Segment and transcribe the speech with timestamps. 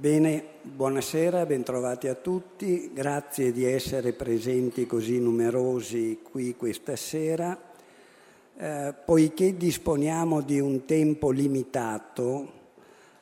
[0.00, 7.54] Bene, buonasera, bentrovati a tutti, grazie di essere presenti così numerosi qui questa sera.
[8.56, 12.52] Eh, poiché disponiamo di un tempo limitato,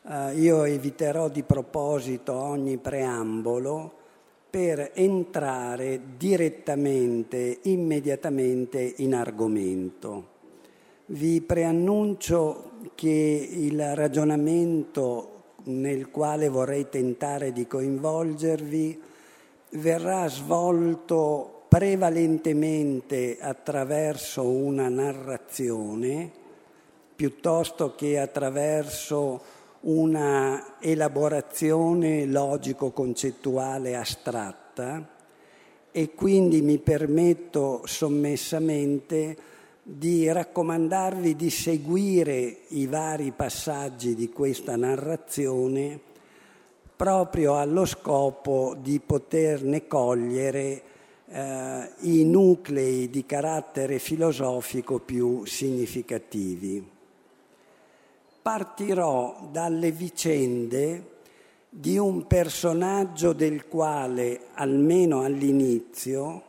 [0.08, 3.92] eh, io eviterò di proposito ogni preambolo
[4.48, 10.26] per entrare direttamente, immediatamente in argomento.
[11.06, 15.37] Vi preannuncio che il ragionamento
[15.68, 19.00] nel quale vorrei tentare di coinvolgervi
[19.70, 26.30] verrà svolto prevalentemente attraverso una narrazione
[27.14, 35.16] piuttosto che attraverso una elaborazione logico-concettuale astratta
[35.90, 39.36] e quindi mi permetto sommessamente
[39.90, 45.98] di raccomandarvi di seguire i vari passaggi di questa narrazione
[46.94, 50.82] proprio allo scopo di poterne cogliere
[51.24, 56.86] eh, i nuclei di carattere filosofico più significativi.
[58.42, 61.16] Partirò dalle vicende
[61.70, 66.42] di un personaggio del quale, almeno all'inizio,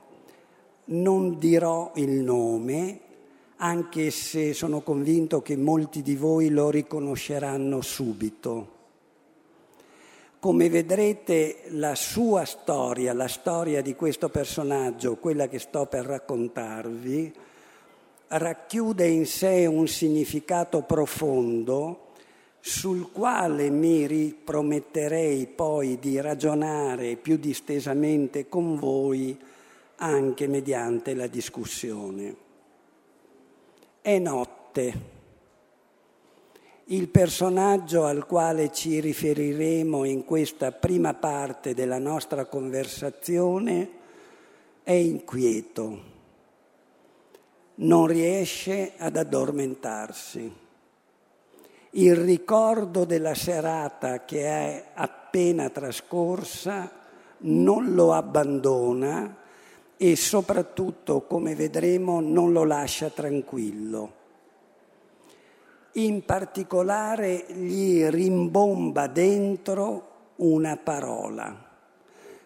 [0.86, 3.08] non dirò il nome,
[3.62, 8.78] anche se sono convinto che molti di voi lo riconosceranno subito.
[10.40, 17.34] Come vedrete la sua storia, la storia di questo personaggio, quella che sto per raccontarvi,
[18.28, 22.12] racchiude in sé un significato profondo
[22.62, 29.38] sul quale mi riprometterei poi di ragionare più distesamente con voi
[29.98, 32.48] anche mediante la discussione
[34.02, 35.18] è notte.
[36.86, 43.90] Il personaggio al quale ci riferiremo in questa prima parte della nostra conversazione
[44.82, 46.02] è inquieto,
[47.76, 50.52] non riesce ad addormentarsi.
[51.92, 56.92] Il ricordo della serata che è appena trascorsa
[57.40, 59.39] non lo abbandona
[60.02, 64.14] e soprattutto, come vedremo, non lo lascia tranquillo.
[65.94, 71.68] In particolare gli rimbomba dentro una parola.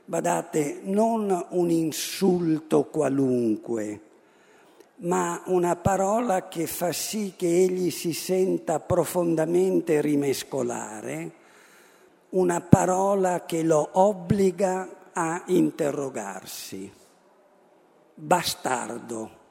[0.03, 4.01] Badate, non un insulto qualunque,
[5.01, 11.31] ma una parola che fa sì che egli si senta profondamente rimescolare,
[12.29, 17.01] una parola che lo obbliga a interrogarsi
[18.13, 19.41] bastardo.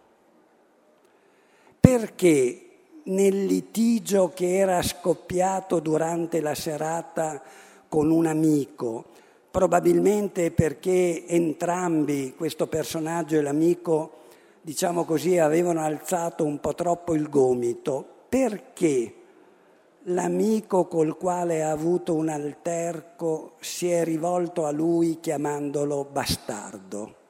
[1.81, 2.67] Perché
[3.05, 7.43] nel litigio che era scoppiato durante la serata
[7.89, 9.06] con un amico,
[9.51, 14.12] probabilmente perché entrambi, questo personaggio e l'amico,
[14.61, 19.15] diciamo così, avevano alzato un po' troppo il gomito, perché
[20.05, 27.22] l'amico col quale ha avuto un alterco si è rivolto a lui chiamandolo bastardo?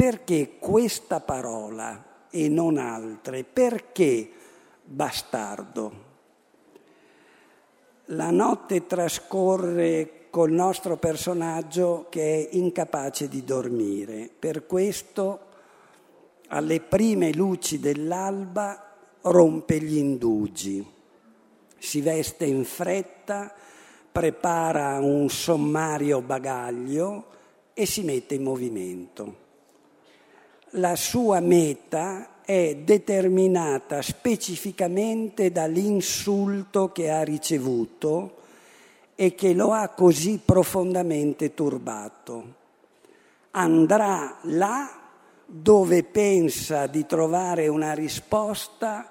[0.00, 3.44] Perché questa parola e non altre?
[3.44, 4.30] Perché
[4.82, 5.92] bastardo?
[8.06, 14.30] La notte trascorre col nostro personaggio che è incapace di dormire.
[14.38, 15.40] Per questo,
[16.48, 20.82] alle prime luci dell'alba, rompe gli indugi.
[21.76, 23.52] Si veste in fretta,
[24.10, 27.26] prepara un sommario bagaglio
[27.74, 29.39] e si mette in movimento
[30.74, 38.36] la sua meta è determinata specificamente dall'insulto che ha ricevuto
[39.14, 42.54] e che lo ha così profondamente turbato.
[43.52, 44.98] Andrà là
[45.44, 49.10] dove pensa di trovare una risposta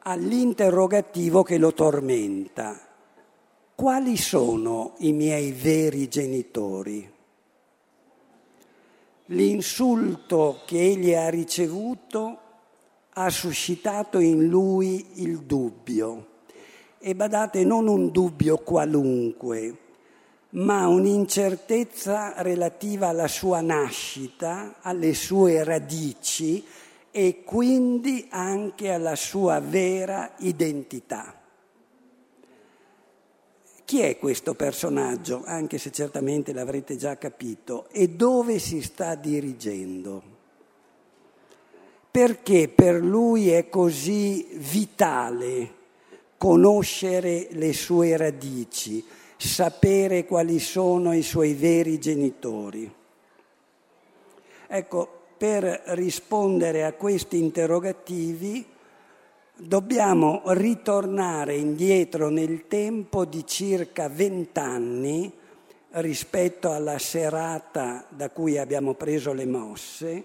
[0.00, 2.80] all'interrogativo che lo tormenta.
[3.74, 7.14] Quali sono i miei veri genitori?
[9.30, 12.38] L'insulto che egli ha ricevuto
[13.10, 16.26] ha suscitato in lui il dubbio.
[16.98, 19.78] E badate, non un dubbio qualunque,
[20.50, 26.64] ma un'incertezza relativa alla sua nascita, alle sue radici
[27.10, 31.34] e quindi anche alla sua vera identità.
[33.86, 40.22] Chi è questo personaggio, anche se certamente l'avrete già capito, e dove si sta dirigendo?
[42.10, 45.72] Perché per lui è così vitale
[46.36, 49.04] conoscere le sue radici,
[49.36, 52.92] sapere quali sono i suoi veri genitori.
[54.66, 58.66] Ecco, per rispondere a questi interrogativi
[59.58, 65.32] dobbiamo ritornare indietro nel tempo di circa vent'anni
[65.92, 70.24] rispetto alla serata da cui abbiamo preso le mosse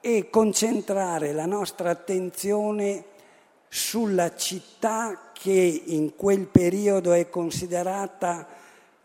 [0.00, 3.04] e concentrare la nostra attenzione
[3.68, 8.46] sulla città che in quel periodo è considerata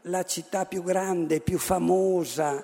[0.05, 2.63] la città più grande, più famosa,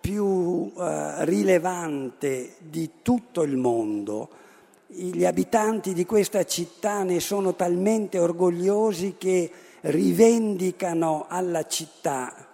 [0.00, 4.46] più eh, rilevante di tutto il mondo.
[4.90, 9.50] Gli abitanti di questa città ne sono talmente orgogliosi che
[9.82, 12.48] rivendicano alla città,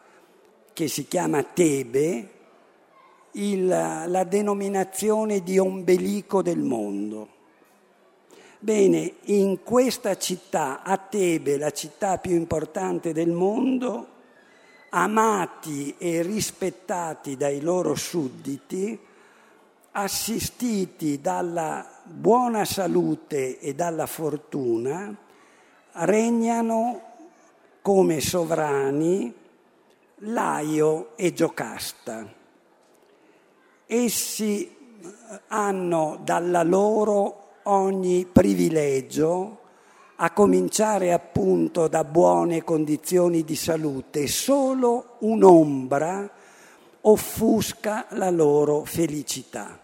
[0.73, 2.29] che si chiama Tebe,
[3.35, 7.29] il, la denominazione di ombelico del mondo.
[8.59, 14.09] Bene, in questa città, a Tebe, la città più importante del mondo,
[14.89, 18.99] amati e rispettati dai loro sudditi,
[19.93, 25.15] assistiti dalla buona salute e dalla fortuna,
[25.93, 27.01] regnano
[27.83, 29.33] come sovrani
[30.19, 32.27] Laio e Giocasta.
[33.87, 34.77] Essi
[35.49, 39.59] hanno dalla loro ogni privilegio,
[40.17, 46.31] a cominciare appunto da buone condizioni di salute, solo un'ombra
[47.03, 49.84] offusca la loro felicità.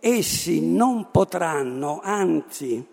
[0.00, 2.84] Essi non potranno, anzi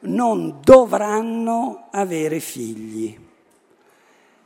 [0.00, 3.18] non dovranno avere figli.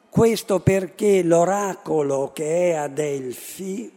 [0.09, 3.91] Questo perché l'oracolo che è a Delfi,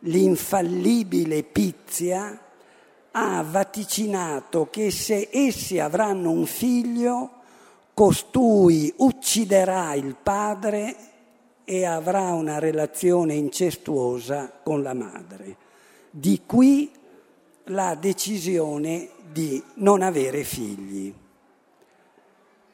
[0.00, 2.38] l'infallibile Pizia,
[3.10, 7.30] ha vaticinato che se essi avranno un figlio,
[7.94, 10.96] costui ucciderà il padre
[11.64, 15.56] e avrà una relazione incestuosa con la madre.
[16.10, 16.90] Di qui
[17.68, 21.12] la decisione di non avere figli.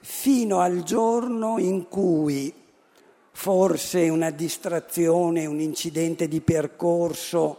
[0.00, 2.52] Fino al giorno in cui
[3.32, 7.56] forse una distrazione, un incidente di percorso,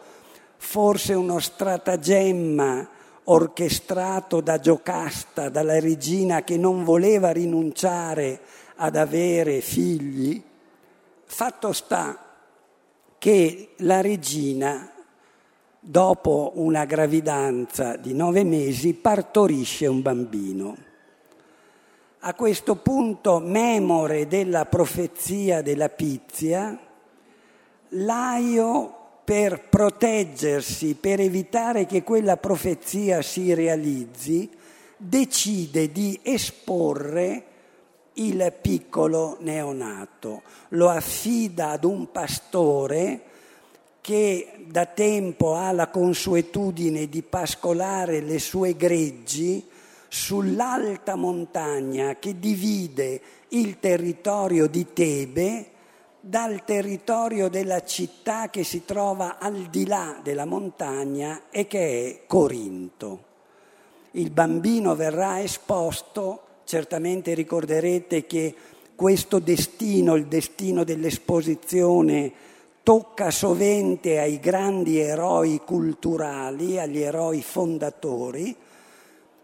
[0.57, 2.89] forse uno stratagemma
[3.25, 8.41] orchestrato da Giocasta, dalla regina che non voleva rinunciare
[8.75, 10.41] ad avere figli,
[11.23, 12.31] fatto sta
[13.17, 14.90] che la regina,
[15.83, 20.77] dopo una gravidanza di nove mesi, partorisce un bambino.
[22.19, 26.79] A questo punto, memore della profezia della Pizia,
[27.95, 28.95] Laio
[29.25, 34.49] per proteggersi, per evitare che quella profezia si realizzi,
[34.95, 37.45] decide di esporre
[38.13, 43.23] il piccolo neonato, lo affida ad un pastore
[44.01, 49.63] che da tempo ha la consuetudine di pascolare le sue greggi
[50.07, 55.69] sull'alta montagna che divide il territorio di Tebe
[56.19, 62.27] dal territorio della città che si trova al di là della montagna e che è
[62.27, 63.29] Corinto.
[64.11, 68.53] Il bambino verrà esposto, certamente ricorderete che
[68.95, 72.31] questo destino, il destino dell'esposizione,
[72.83, 78.55] tocca sovente ai grandi eroi culturali, agli eroi fondatori.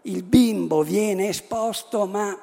[0.02, 2.36] Il bimbo viene esposto, ma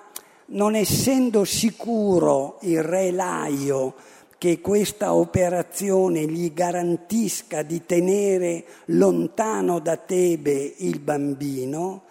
[0.48, 3.96] non essendo sicuro il re Laio
[4.38, 12.04] che questa operazione gli garantisca di tenere lontano da Tebe il bambino,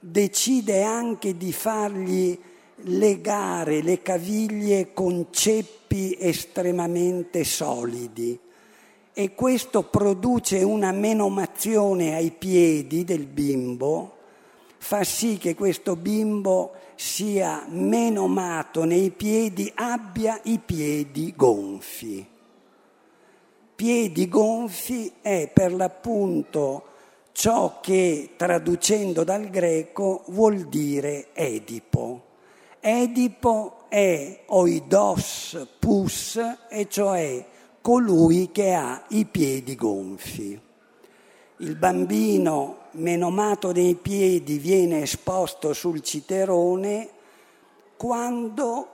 [0.00, 2.38] decide anche di fargli
[2.76, 8.38] legare le caviglie con ceppi estremamente solidi
[9.14, 14.16] e questo produce una menomazione ai piedi del bimbo,
[14.78, 22.26] fa sì che questo bimbo sia menomato nei piedi, abbia i piedi gonfi.
[23.74, 26.84] Piedi gonfi è per l'appunto
[27.32, 32.30] ciò che traducendo dal greco vuol dire Edipo.
[32.84, 36.36] Edipo è oidos pus,
[36.68, 37.46] e cioè
[37.80, 40.60] colui che ha i piedi gonfi.
[41.58, 47.08] Il bambino menomato nei piedi viene esposto sul citerone
[47.96, 48.88] quando,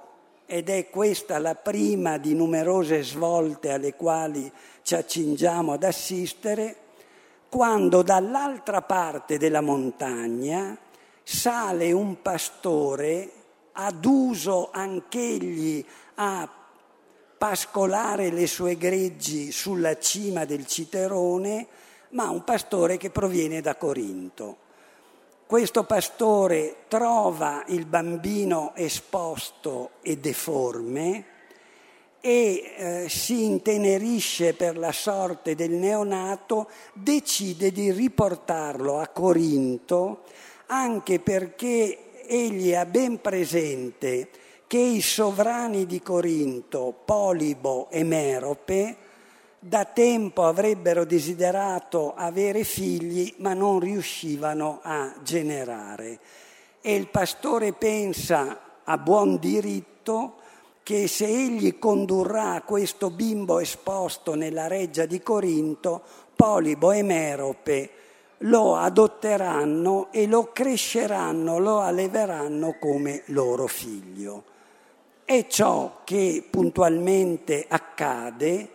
[0.44, 4.52] ed è questa la prima di numerose svolte alle quali
[4.82, 6.76] ci accingiamo ad assistere,
[7.48, 10.76] quando dall'altra parte della montagna
[11.22, 13.32] sale un pastore
[13.80, 15.84] aduso anch'egli
[16.16, 16.48] a
[17.38, 21.66] pascolare le sue greggi sulla cima del Citerone,
[22.10, 24.66] ma un pastore che proviene da Corinto.
[25.46, 31.24] Questo pastore trova il bambino esposto e deforme
[32.20, 40.24] e eh, si intenerisce per la sorte del neonato, decide di riportarlo a Corinto
[40.66, 44.28] anche perché egli ha ben presente
[44.66, 48.96] che i sovrani di Corinto, Polibo e Merope,
[49.58, 56.20] da tempo avrebbero desiderato avere figli ma non riuscivano a generare.
[56.80, 60.34] E il pastore pensa a buon diritto
[60.82, 66.02] che se egli condurrà questo bimbo esposto nella reggia di Corinto,
[66.36, 67.90] Polibo e Merope
[68.42, 74.44] lo adotteranno e lo cresceranno, lo alleveranno come loro figlio.
[75.24, 78.70] È ciò che puntualmente accade.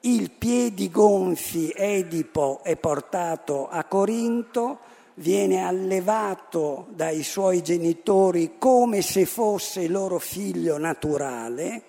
[0.00, 4.78] Il piedi gonfi Edipo è portato a Corinto,
[5.14, 11.82] viene allevato dai suoi genitori come se fosse loro figlio naturale,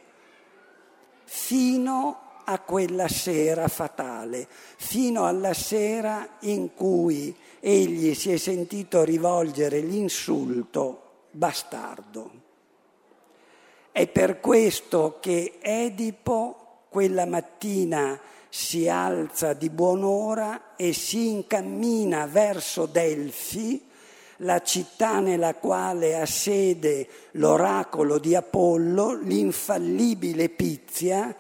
[1.25, 9.79] fino a quella sera fatale, fino alla sera in cui egli si è sentito rivolgere
[9.81, 12.31] l'insulto bastardo.
[13.91, 22.87] È per questo che Edipo quella mattina si alza di buon'ora e si incammina verso
[22.87, 23.85] Delfi,
[24.37, 31.35] la città nella quale ha sede l'oracolo di Apollo, l'infallibile Pizia,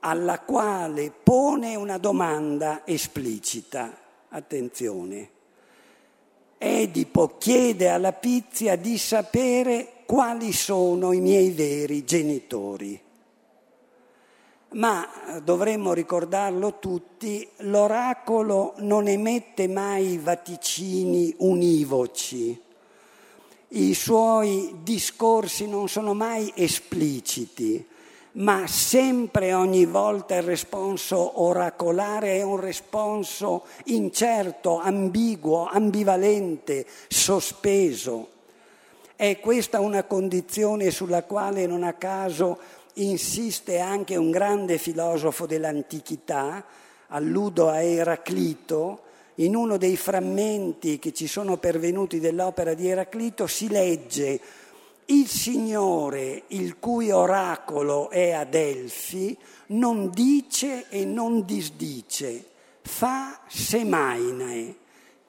[0.00, 3.96] alla quale pone una domanda esplicita.
[4.28, 5.30] Attenzione.
[6.58, 13.00] Edipo chiede alla Pizia di sapere quali sono i miei veri genitori.
[14.72, 15.08] Ma
[15.42, 22.60] dovremmo ricordarlo tutti, l'oracolo non emette mai vaticini univoci,
[23.72, 27.86] i suoi discorsi non sono mai espliciti,
[28.32, 38.28] ma sempre ogni volta il responso oracolare è un responso incerto, ambiguo, ambivalente, sospeso.
[39.16, 42.58] È questa una condizione sulla quale non a caso
[42.94, 46.64] insiste anche un grande filosofo dell'antichità,
[47.08, 49.02] alludo a Eraclito,
[49.36, 54.40] in uno dei frammenti che ci sono pervenuti dell'opera di Eraclito si legge
[55.10, 59.36] il Signore, il cui oracolo è a Delfi,
[59.68, 62.44] non dice e non disdice,
[62.82, 64.76] fa semaine,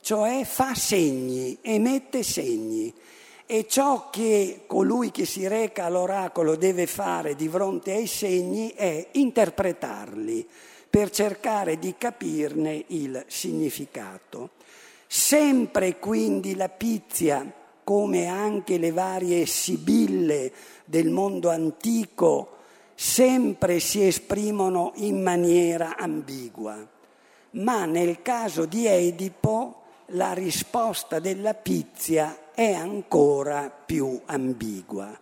[0.02, 2.94] cioè fa segni, emette segni.
[3.46, 9.10] E ciò che colui che si reca all'oracolo deve fare di fronte ai segni è
[9.12, 10.48] interpretarli
[10.90, 14.52] per cercare di capirne il significato.
[15.06, 17.46] Sempre quindi la pizia,
[17.84, 20.52] come anche le varie sibille
[20.86, 22.58] del mondo antico,
[22.96, 26.78] sempre si esprimono in maniera ambigua.
[27.52, 35.18] Ma nel caso di Edipo la risposta della pizia è ancora più ambigua,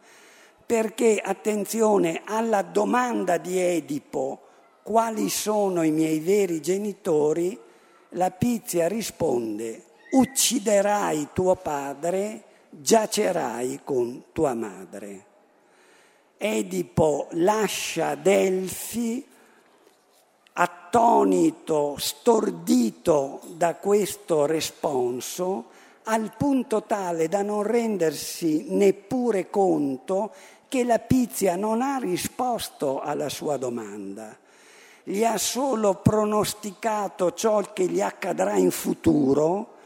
[0.66, 4.42] perché attenzione alla domanda di Edipo
[4.84, 7.58] quali sono i miei veri genitori,
[8.14, 15.26] la Pizia risponde ucciderai tuo padre, giacerai con tua madre.
[16.38, 19.26] Edipo lascia Delfi
[20.54, 25.66] attonito, stordito da questo responso,
[26.04, 30.32] al punto tale da non rendersi neppure conto
[30.68, 34.38] che la Pizia non ha risposto alla sua domanda,
[35.04, 39.78] gli ha solo pronosticato ciò che gli accadrà in futuro,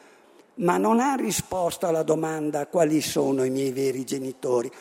[0.55, 4.71] ma non ha risposto alla domanda quali sono i miei veri genitori.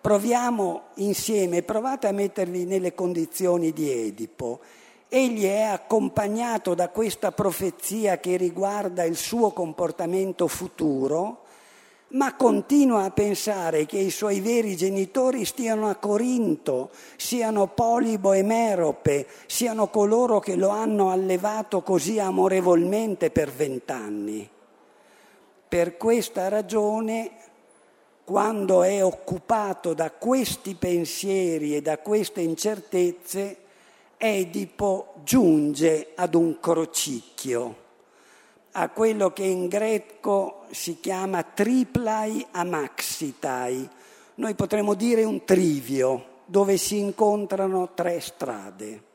[0.00, 4.60] Proviamo insieme, provate a mettervi nelle condizioni di Edipo
[5.14, 11.42] Egli è accompagnato da questa profezia che riguarda il suo comportamento futuro,
[12.12, 16.88] ma continua a pensare che i suoi veri genitori stiano a Corinto,
[17.18, 24.48] siano Polibo e Merope, siano coloro che lo hanno allevato così amorevolmente per vent'anni.
[25.72, 27.30] Per questa ragione,
[28.24, 33.56] quando è occupato da questi pensieri e da queste incertezze,
[34.18, 37.76] Edipo giunge ad un crocicchio,
[38.72, 43.88] a quello che in greco si chiama triplai amaxitai,
[44.34, 49.11] noi potremmo dire un trivio dove si incontrano tre strade.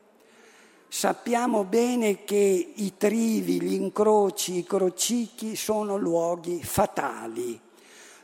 [0.90, 7.60] Sappiamo bene che i trivi, gli incroci, i crocicchi sono luoghi fatali,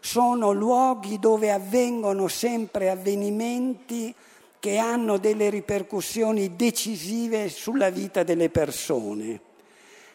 [0.00, 4.14] sono luoghi dove avvengono sempre avvenimenti
[4.58, 9.40] che hanno delle ripercussioni decisive sulla vita delle persone.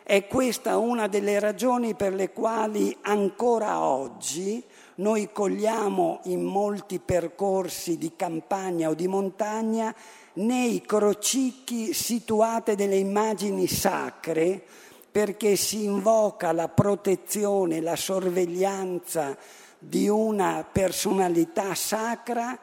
[0.01, 4.63] È questa una delle ragioni per le quali ancora oggi
[4.96, 9.94] noi cogliamo in molti percorsi di campagna o di montagna
[10.39, 14.63] nei crocicchi situate delle immagini sacre
[15.12, 19.38] perché si invoca la protezione, la sorveglianza
[19.77, 22.58] di una personalità sacra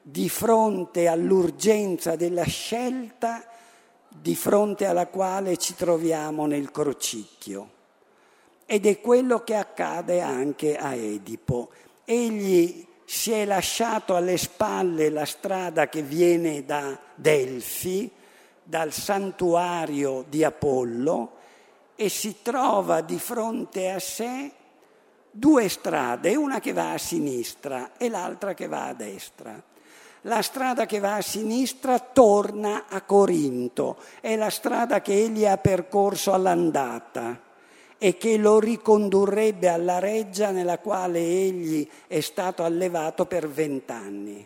[0.00, 3.44] di fronte all'urgenza della scelta
[4.08, 7.70] di fronte alla quale ci troviamo nel crocicchio.
[8.66, 11.70] Ed è quello che accade anche a Edipo.
[12.04, 18.10] Egli si è lasciato alle spalle la strada che viene da Delfi,
[18.62, 21.32] dal santuario di Apollo,
[21.94, 24.50] e si trova di fronte a sé
[25.30, 29.62] due strade, una che va a sinistra e l'altra che va a destra.
[30.22, 35.58] La strada che va a sinistra torna a Corinto, è la strada che egli ha
[35.58, 37.50] percorso all'andata
[38.04, 44.44] e che lo ricondurrebbe alla reggia nella quale egli è stato allevato per vent'anni.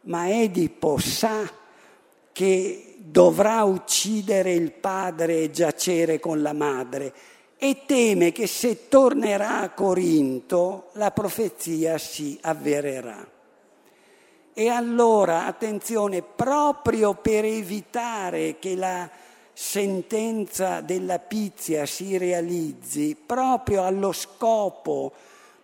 [0.00, 1.48] Ma Edipo sa
[2.32, 7.14] che dovrà uccidere il padre e giacere con la madre
[7.56, 13.24] e teme che se tornerà a Corinto la profezia si avvererà.
[14.52, 19.08] E allora, attenzione, proprio per evitare che la
[19.52, 25.12] sentenza della pizia si realizzi proprio allo scopo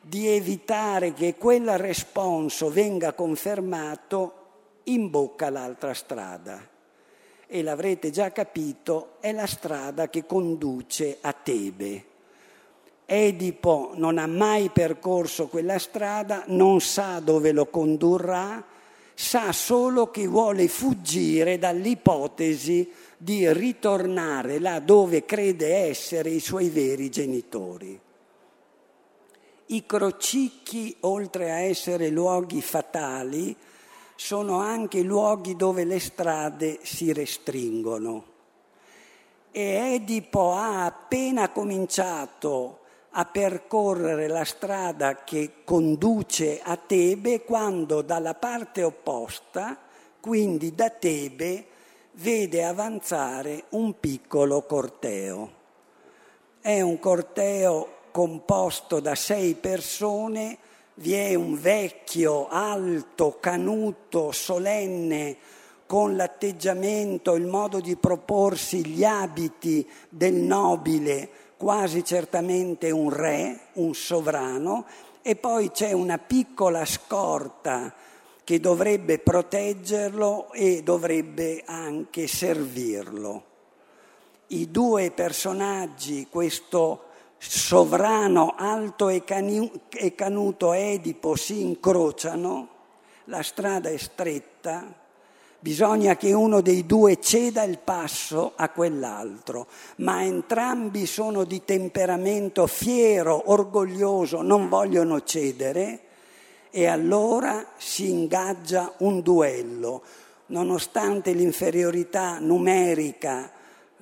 [0.00, 4.32] di evitare che quel responso venga confermato,
[4.84, 6.66] imbocca l'altra strada.
[7.46, 12.04] E l'avrete già capito, è la strada che conduce a Tebe.
[13.04, 18.62] Edipo non ha mai percorso quella strada, non sa dove lo condurrà,
[19.14, 27.10] sa solo che vuole fuggire dall'ipotesi di ritornare là dove crede essere i suoi veri
[27.10, 28.00] genitori.
[29.66, 33.54] I crocicchi, oltre a essere luoghi fatali,
[34.14, 38.24] sono anche luoghi dove le strade si restringono.
[39.50, 48.34] E Edipo ha appena cominciato a percorrere la strada che conduce a Tebe quando dalla
[48.34, 49.76] parte opposta,
[50.20, 51.66] quindi da Tebe,
[52.20, 55.52] vede avanzare un piccolo corteo.
[56.60, 60.58] È un corteo composto da sei persone,
[60.94, 65.36] vi è un vecchio, alto, canuto, solenne,
[65.86, 73.94] con l'atteggiamento, il modo di proporsi, gli abiti del nobile, quasi certamente un re, un
[73.94, 74.86] sovrano,
[75.22, 77.94] e poi c'è una piccola scorta
[78.48, 83.42] che dovrebbe proteggerlo e dovrebbe anche servirlo.
[84.46, 89.22] I due personaggi, questo sovrano alto e,
[90.14, 92.68] canuto Edipo, si incrociano,
[93.24, 94.94] la strada è stretta,
[95.58, 102.66] bisogna che uno dei due ceda il passo a quell'altro, ma entrambi sono di temperamento
[102.66, 106.04] fiero, orgoglioso, non vogliono cedere
[106.70, 110.02] e allora si ingaggia un duello.
[110.46, 113.50] Nonostante l'inferiorità numerica,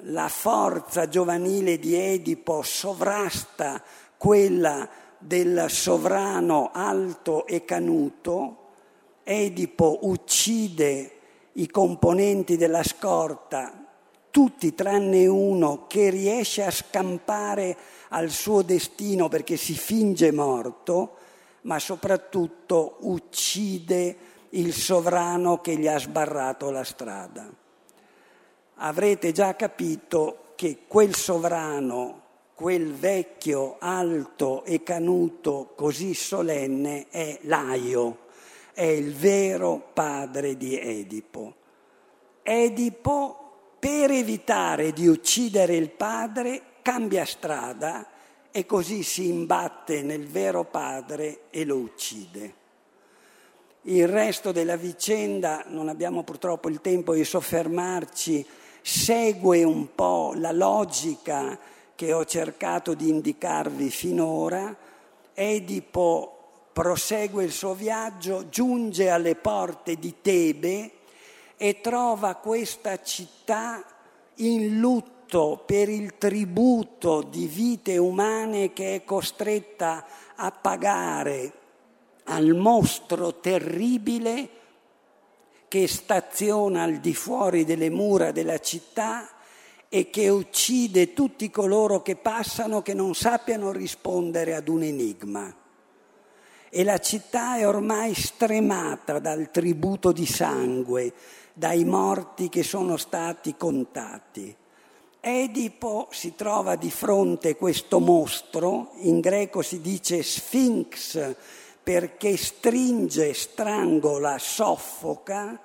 [0.00, 3.83] la forza giovanile di Edipo sovrasta
[4.16, 8.64] quella del sovrano alto e canuto,
[9.24, 11.11] Edipo uccide
[11.55, 13.87] i componenti della scorta,
[14.31, 17.76] tutti tranne uno che riesce a scampare
[18.11, 21.16] al suo destino perché si finge morto,
[21.66, 24.16] ma soprattutto uccide
[24.50, 27.48] il sovrano che gli ha sbarrato la strada.
[28.76, 32.22] Avrete già capito che quel sovrano,
[32.55, 38.18] quel vecchio alto e canuto così solenne è Laio,
[38.72, 41.55] è il vero padre di Edipo.
[42.42, 43.40] Edipo,
[43.81, 48.14] per evitare di uccidere il padre, cambia strada
[48.56, 52.54] e così si imbatte nel vero padre e lo uccide.
[53.82, 58.46] Il resto della vicenda, non abbiamo purtroppo il tempo di soffermarci,
[58.80, 61.58] segue un po' la logica
[61.94, 64.74] che ho cercato di indicarvi finora.
[65.34, 70.92] Edipo prosegue il suo viaggio, giunge alle porte di Tebe
[71.58, 73.84] e trova questa città
[74.36, 75.15] in lutto
[75.66, 81.52] per il tributo di vite umane che è costretta a pagare
[82.24, 84.48] al mostro terribile
[85.68, 89.28] che staziona al di fuori delle mura della città
[89.88, 95.54] e che uccide tutti coloro che passano che non sappiano rispondere ad un enigma.
[96.68, 101.12] E la città è ormai stremata dal tributo di sangue,
[101.52, 104.54] dai morti che sono stati contati.
[105.28, 111.34] Edipo si trova di fronte a questo mostro, in greco si dice Sphinx
[111.82, 115.60] perché stringe, strangola, soffoca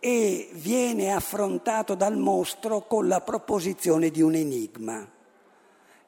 [0.00, 5.08] e viene affrontato dal mostro con la proposizione di un enigma.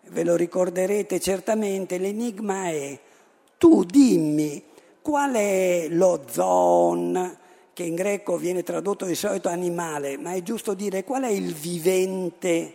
[0.09, 2.99] Ve lo ricorderete certamente, l'enigma è
[3.57, 4.65] tu dimmi
[5.01, 7.39] qual è lo zoon,
[7.79, 11.55] che in greco viene tradotto di solito animale, ma è giusto dire qual è il
[11.55, 12.75] vivente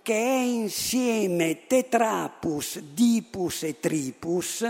[0.00, 4.66] che è insieme tetrapus, dipus e tripus,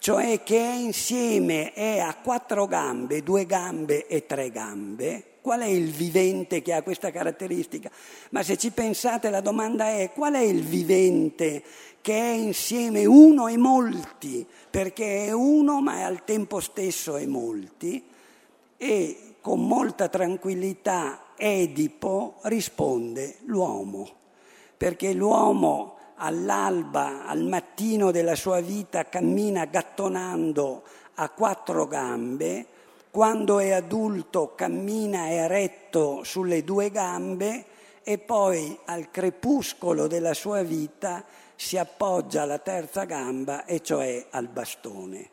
[0.00, 5.36] cioè che è insieme, è a quattro gambe, due gambe e tre gambe.
[5.40, 7.92] Qual è il vivente che ha questa caratteristica?
[8.30, 11.62] Ma se ci pensate la domanda è qual è il vivente
[12.00, 18.10] che è insieme uno e molti, perché è uno ma al tempo stesso è molti?
[18.82, 24.08] E con molta tranquillità Edipo risponde l'uomo,
[24.76, 30.82] perché l'uomo all'alba, al mattino della sua vita, cammina gattonando
[31.14, 32.66] a quattro gambe,
[33.12, 37.64] quando è adulto cammina eretto sulle due gambe
[38.02, 44.48] e poi al crepuscolo della sua vita si appoggia alla terza gamba e cioè al
[44.48, 45.30] bastone.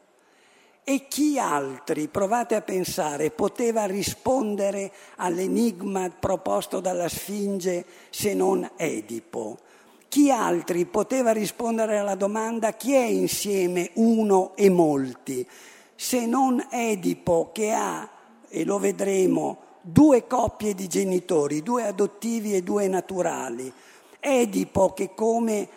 [0.89, 9.60] E chi altri, provate a pensare, poteva rispondere all'enigma proposto dalla Sfinge se non Edipo?
[10.08, 15.47] Chi altri poteva rispondere alla domanda chi è insieme uno e molti,
[15.93, 18.10] se non Edipo che ha,
[18.47, 23.71] e lo vedremo, due coppie di genitori, due adottivi e due naturali.
[24.19, 25.69] Edipo che come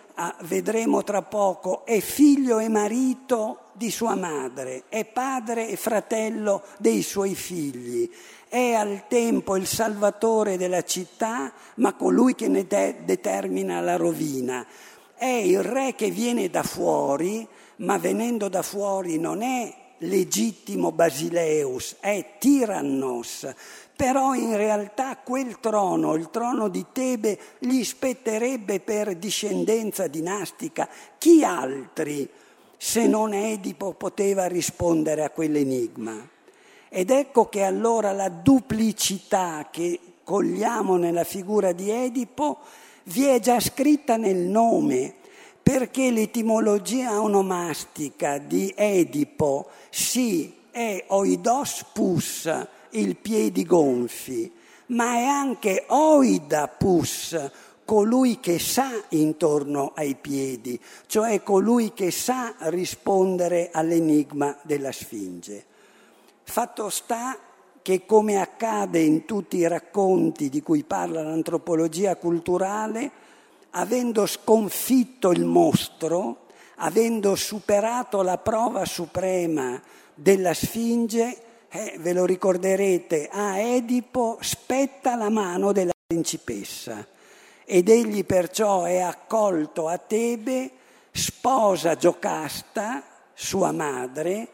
[0.42, 7.02] vedremo tra poco è figlio e marito di sua madre, è padre e fratello dei
[7.02, 8.10] suoi figli,
[8.48, 14.66] è al tempo il salvatore della città, ma colui che ne de- determina la rovina.
[15.14, 17.46] È il re che viene da fuori,
[17.76, 23.48] ma venendo da fuori non è legittimo Basileus, è Tirannos.
[24.02, 30.88] Però in realtà quel trono, il trono di Tebe, gli spetterebbe per discendenza dinastica.
[31.18, 32.28] Chi altri?
[32.76, 36.28] se non Edipo poteva rispondere a quell'enigma.
[36.88, 42.58] Ed ecco che allora la duplicità che cogliamo nella figura di Edipo
[43.04, 45.14] vi è già scritta nel nome,
[45.62, 52.50] perché l'etimologia onomastica di Edipo sì è oidos pus,
[52.92, 54.50] il piedi gonfi,
[54.86, 57.50] ma è anche oida pus,
[57.84, 65.64] colui che sa intorno ai piedi, cioè colui che sa rispondere all'enigma della Sfinge.
[66.44, 67.38] Fatto sta
[67.82, 73.10] che come accade in tutti i racconti di cui parla l'antropologia culturale,
[73.70, 79.80] avendo sconfitto il mostro, avendo superato la prova suprema
[80.14, 87.06] della Sfinge, eh, ve lo ricorderete, a Edipo spetta la mano della principessa
[87.64, 90.70] ed egli perciò è accolto a Tebe,
[91.10, 94.48] sposa Giocasta, sua madre,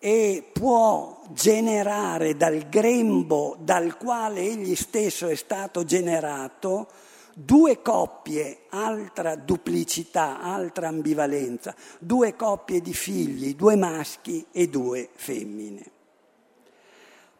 [0.00, 6.88] e può generare dal grembo dal quale egli stesso è stato generato
[7.34, 15.97] due coppie, altra duplicità, altra ambivalenza, due coppie di figli, due maschi e due femmine.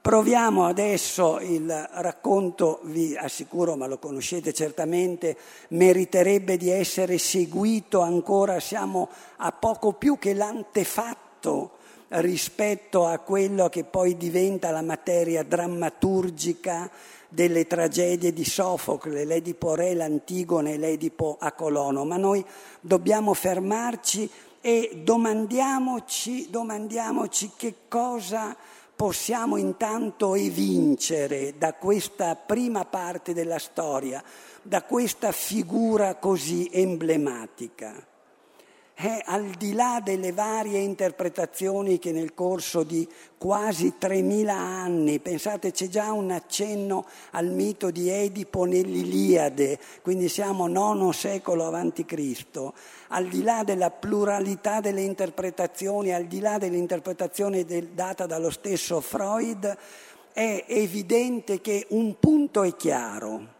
[0.08, 5.36] Proviamo adesso il racconto, vi assicuro, ma lo conoscete certamente,
[5.68, 11.72] meriterebbe di essere seguito ancora, siamo a poco più che l'antefatto
[12.08, 16.90] rispetto a quello che poi diventa la materia drammaturgica
[17.28, 22.42] delle tragedie di Sofocle, l'Edipo Re, l'Antigone e l'Edipo a Colono, ma noi
[22.80, 24.30] dobbiamo fermarci
[24.62, 28.56] e domandiamoci, domandiamoci che cosa
[28.98, 34.20] possiamo intanto evincere da questa prima parte della storia,
[34.60, 38.07] da questa figura così emblematica?
[39.00, 43.08] È al di là delle varie interpretazioni che nel corso di
[43.38, 50.66] quasi 3.000 anni, pensate c'è già un accenno al mito di Edipo nell'Iliade, quindi siamo
[50.66, 52.74] nono secolo avanti Cristo,
[53.10, 59.00] al di là della pluralità delle interpretazioni, al di là dell'interpretazione del, data dallo stesso
[59.00, 59.76] Freud,
[60.32, 63.57] è evidente che un punto è chiaro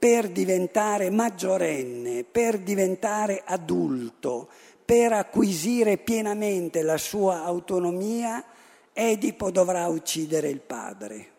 [0.00, 4.48] per diventare maggiorenne, per diventare adulto,
[4.82, 8.42] per acquisire pienamente la sua autonomia,
[8.94, 11.32] Edipo dovrà uccidere il padre.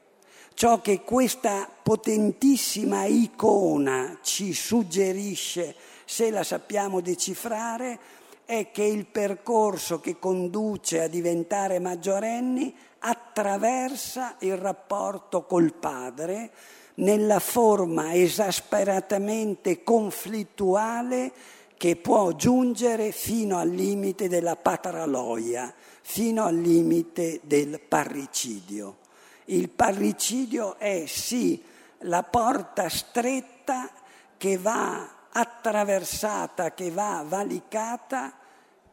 [0.54, 5.74] Ciò che questa potentissima icona ci suggerisce,
[6.06, 7.97] se la sappiamo decifrare,
[8.45, 16.52] è che il percorso che conduce a diventare maggiorenni attraversa il rapporto col padre,
[16.95, 21.32] nella forma esasperatamente conflittuale
[21.77, 28.97] che può giungere fino al limite della patraloia, fino al limite del parricidio.
[29.45, 31.62] Il parricidio è sì
[32.06, 33.89] la porta stretta
[34.38, 38.34] che va attraversata, che va valicata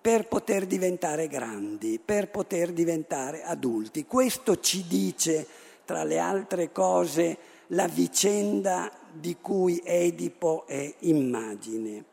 [0.00, 4.06] per poter diventare grandi, per poter diventare adulti.
[4.06, 5.46] Questo ci dice,
[5.84, 7.36] tra le altre cose,
[7.68, 12.04] la vicenda di cui Edipo è immagine.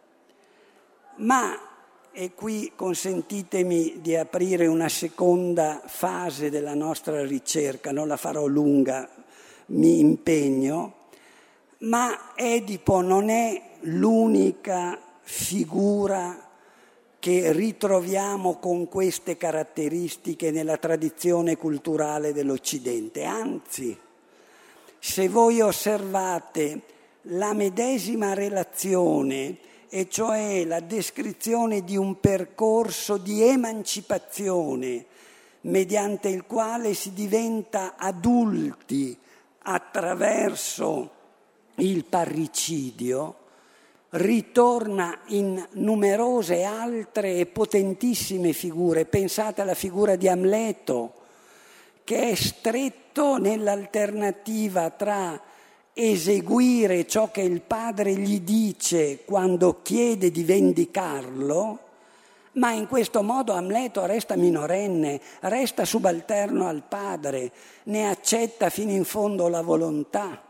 [1.17, 1.57] Ma,
[2.11, 9.09] e qui consentitemi di aprire una seconda fase della nostra ricerca, non la farò lunga,
[9.67, 10.93] mi impegno,
[11.79, 16.41] ma Edipo non è l'unica figura
[17.19, 23.97] che ritroviamo con queste caratteristiche nella tradizione culturale dell'Occidente, anzi
[25.07, 26.81] se voi osservate
[27.27, 29.55] la medesima relazione,
[29.87, 35.05] e cioè la descrizione di un percorso di emancipazione
[35.61, 39.15] mediante il quale si diventa adulti
[39.59, 41.11] attraverso
[41.75, 43.35] il parricidio,
[44.09, 49.05] ritorna in numerose altre e potentissime figure.
[49.05, 51.13] Pensate alla figura di Amleto,
[52.03, 52.35] che è
[53.15, 55.39] stretto nell'alternativa tra
[55.93, 61.79] eseguire ciò che il padre gli dice quando chiede di vendicarlo,
[62.53, 67.51] ma in questo modo Amleto resta minorenne, resta subalterno al padre,
[67.83, 70.41] ne accetta fino in fondo la volontà,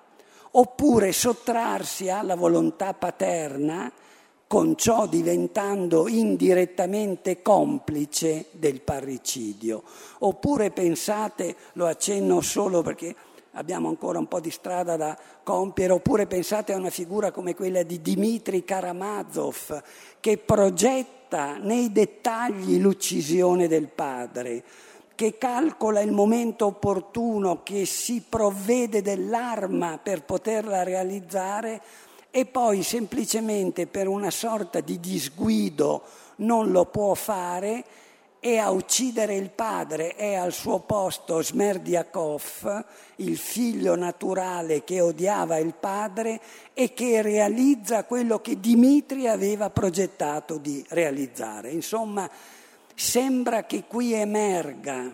[0.52, 3.92] oppure sottrarsi alla volontà paterna
[4.56, 9.84] con ciò diventando indirettamente complice del parricidio.
[10.20, 13.14] Oppure pensate, lo accenno solo perché
[13.52, 17.84] abbiamo ancora un po' di strada da compiere, oppure pensate a una figura come quella
[17.84, 19.84] di Dmitri Karamazov
[20.22, 24.64] che progetta nei dettagli l'uccisione del padre,
[25.16, 31.82] che calcola il momento opportuno, che si provvede dell'arma per poterla realizzare
[32.38, 36.04] e poi semplicemente per una sorta di disguido
[36.38, 37.86] non lo può fare
[38.42, 45.60] e a uccidere il padre è al suo posto Smerdiakov, il figlio naturale che odiava
[45.60, 46.42] il padre
[46.74, 51.72] e che realizza quello che Dimitri aveva progettato di realizzare.
[51.72, 52.30] Insomma,
[52.94, 55.10] sembra che qui emerga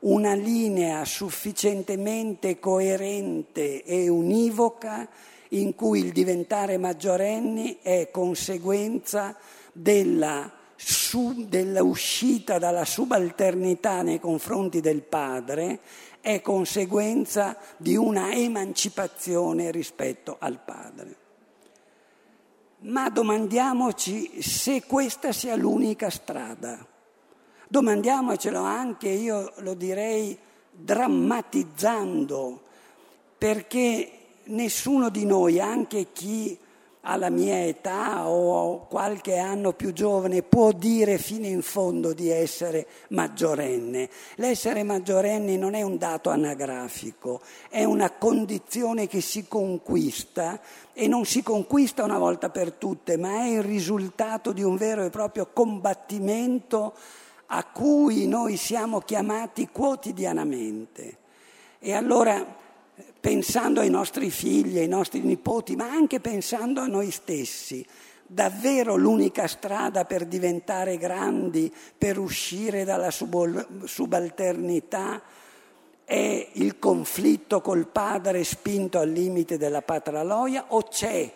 [0.00, 5.06] una linea sufficientemente coerente e univoca
[5.52, 9.36] in cui il diventare maggiorenni è conseguenza
[9.72, 15.80] della, su, dell'uscita dalla subalternità nei confronti del padre,
[16.20, 21.16] è conseguenza di una emancipazione rispetto al padre.
[22.80, 26.84] Ma domandiamoci se questa sia l'unica strada.
[27.68, 30.36] Domandiamocelo anche, io lo direi,
[30.70, 32.62] drammatizzando,
[33.38, 36.58] perché nessuno di noi, anche chi
[37.04, 42.30] ha la mia età o qualche anno più giovane, può dire fino in fondo di
[42.30, 44.08] essere maggiorenne.
[44.36, 50.60] L'essere maggiorenni non è un dato anagrafico, è una condizione che si conquista
[50.92, 55.04] e non si conquista una volta per tutte, ma è il risultato di un vero
[55.04, 56.94] e proprio combattimento
[57.46, 61.16] a cui noi siamo chiamati quotidianamente.
[61.80, 62.60] E allora
[63.22, 67.86] pensando ai nostri figli, ai nostri nipoti, ma anche pensando a noi stessi.
[68.26, 75.22] Davvero l'unica strada per diventare grandi, per uscire dalla subalternità,
[76.04, 81.32] è il conflitto col padre spinto al limite della patraloia o c'è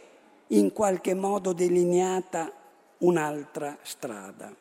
[0.48, 2.50] in qualche modo delineata
[2.98, 4.52] un'altra strada.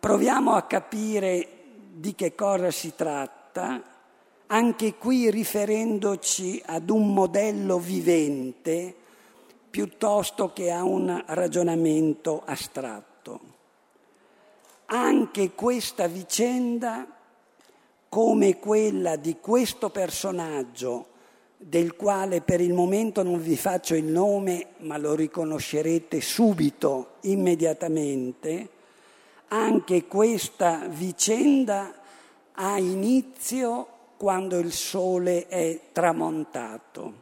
[0.00, 1.48] Proviamo a capire
[1.92, 3.82] di che cosa si tratta,
[4.52, 8.94] anche qui riferendoci ad un modello vivente
[9.70, 13.40] piuttosto che a un ragionamento astratto.
[14.86, 17.06] Anche questa vicenda,
[18.08, 21.06] come quella di questo personaggio,
[21.56, 28.68] del quale per il momento non vi faccio il nome, ma lo riconoscerete subito, immediatamente,
[29.46, 31.94] anche questa vicenda
[32.52, 37.14] ha inizio quando il sole è tramontato.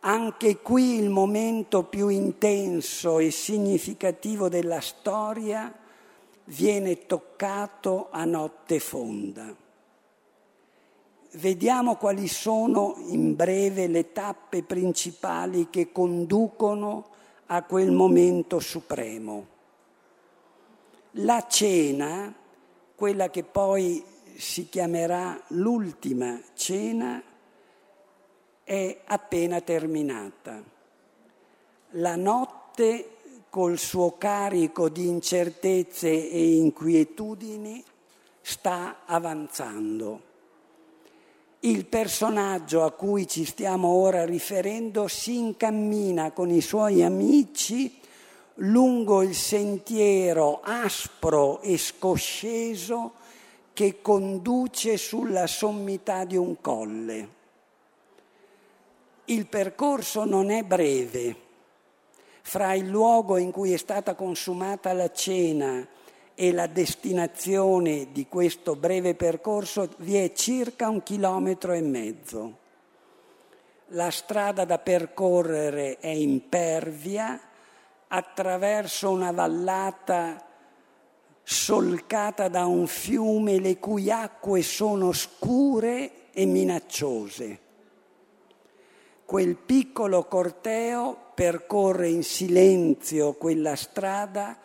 [0.00, 5.74] Anche qui il momento più intenso e significativo della storia
[6.44, 9.56] viene toccato a notte fonda.
[11.30, 17.06] Vediamo quali sono in breve le tappe principali che conducono
[17.46, 19.46] a quel momento supremo.
[21.12, 22.34] La cena,
[22.94, 27.20] quella che poi si chiamerà l'ultima cena,
[28.62, 30.62] è appena terminata.
[31.92, 33.16] La notte
[33.50, 37.82] col suo carico di incertezze e inquietudini
[38.40, 40.22] sta avanzando.
[41.60, 47.98] Il personaggio a cui ci stiamo ora riferendo si incammina con i suoi amici
[48.60, 53.17] lungo il sentiero aspro e scosceso
[53.78, 57.28] che conduce sulla sommità di un colle.
[59.26, 61.36] Il percorso non è breve.
[62.42, 65.86] Fra il luogo in cui è stata consumata la cena
[66.34, 72.58] e la destinazione di questo breve percorso vi è circa un chilometro e mezzo.
[73.90, 77.40] La strada da percorrere è impervia
[78.08, 80.47] attraverso una vallata
[81.50, 87.58] solcata da un fiume le cui acque sono scure e minacciose.
[89.24, 94.58] Quel piccolo corteo percorre in silenzio quella strada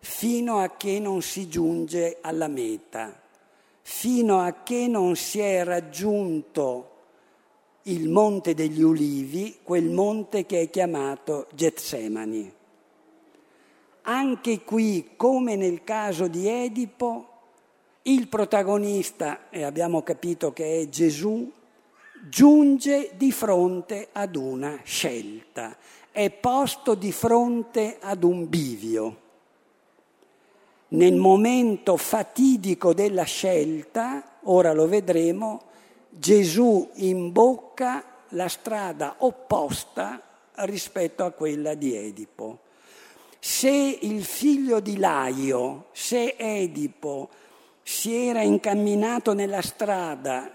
[0.00, 3.18] fino a che non si giunge alla meta,
[3.80, 6.90] fino a che non si è raggiunto
[7.84, 12.56] il monte degli ulivi, quel monte che è chiamato Getsemani.
[14.10, 17.26] Anche qui, come nel caso di Edipo,
[18.02, 21.50] il protagonista, e abbiamo capito che è Gesù,
[22.28, 25.76] giunge di fronte ad una scelta,
[26.10, 29.26] è posto di fronte ad un bivio
[30.88, 35.62] nel momento fatidico della scelta, ora lo vedremo,
[36.08, 40.22] Gesù imbocca la strada opposta
[40.54, 42.60] rispetto a quella di Edipo.
[43.50, 47.30] Se il figlio di Laio, se Edipo
[47.82, 50.52] si era incamminato nella strada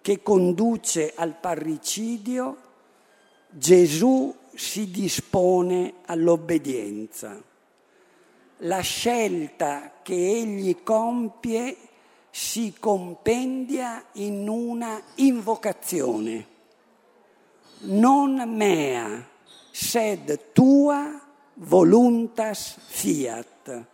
[0.00, 2.56] che conduce al parricidio,
[3.50, 7.38] Gesù si dispone all'obbedienza
[8.60, 11.76] la scelta che egli compie
[12.30, 16.46] si compendia in una invocazione.
[17.80, 19.28] Non mea,
[19.70, 21.19] sed tua
[21.62, 23.84] voluntas fiat.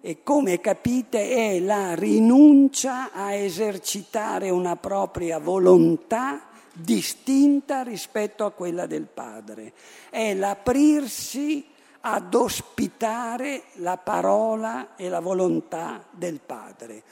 [0.00, 8.86] E come capite è la rinuncia a esercitare una propria volontà distinta rispetto a quella
[8.86, 9.72] del Padre.
[10.10, 11.64] È l'aprirsi
[12.00, 17.02] ad ospitare la parola e la volontà del Padre.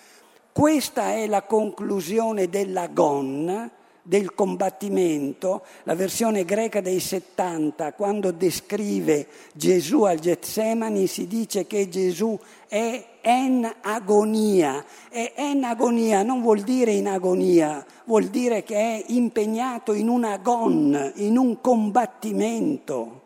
[0.52, 3.70] Questa è la conclusione dell'agon,
[4.02, 11.88] del combattimento, la versione greca dei 70, quando descrive Gesù al Getsemani, si dice che
[11.88, 14.84] Gesù è en agonia.
[15.10, 20.24] E en agonia non vuol dire in agonia, vuol dire che è impegnato in un
[20.24, 23.18] agon, in un combattimento.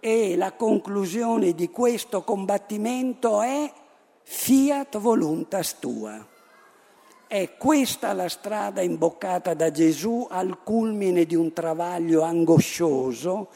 [0.00, 3.72] E la conclusione di questo combattimento è
[4.22, 6.31] fiat voluntas tua.
[7.32, 13.48] È questa la strada imboccata da Gesù al culmine di un travaglio angoscioso,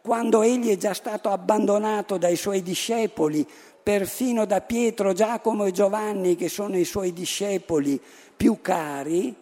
[0.00, 3.46] quando egli è già stato abbandonato dai suoi discepoli,
[3.80, 8.00] perfino da Pietro, Giacomo e Giovanni, che sono i suoi discepoli
[8.36, 9.32] più cari,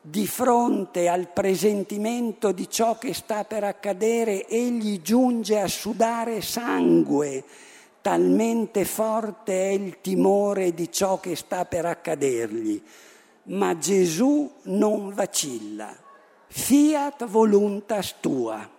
[0.00, 7.44] di fronte al presentimento di ciò che sta per accadere, egli giunge a sudare sangue,
[8.00, 12.82] talmente forte è il timore di ciò che sta per accadergli.
[13.44, 15.94] Ma Gesù non vacilla.
[16.46, 18.70] Fiat voluntas tua.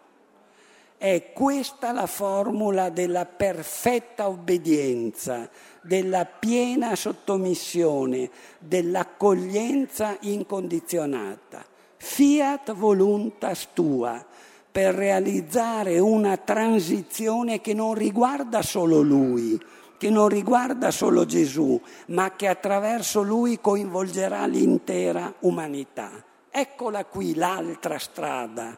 [0.98, 5.50] È questa la formula della perfetta obbedienza,
[5.82, 11.64] della piena sottomissione, dell'accoglienza incondizionata.
[11.98, 14.26] Fiat voluntas tua,
[14.72, 19.62] per realizzare una transizione che non riguarda solo lui,
[20.06, 26.24] che non riguarda solo Gesù, ma che attraverso lui coinvolgerà l'intera umanità.
[26.52, 28.78] Eccola qui l'altra strada,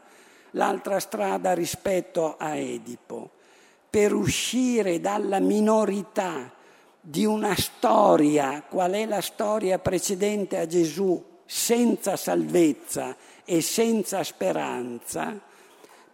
[0.52, 3.32] l'altra strada rispetto a Edipo,
[3.90, 6.50] per uscire dalla minorità
[7.02, 15.38] di una storia, qual è la storia precedente a Gesù, senza salvezza e senza speranza,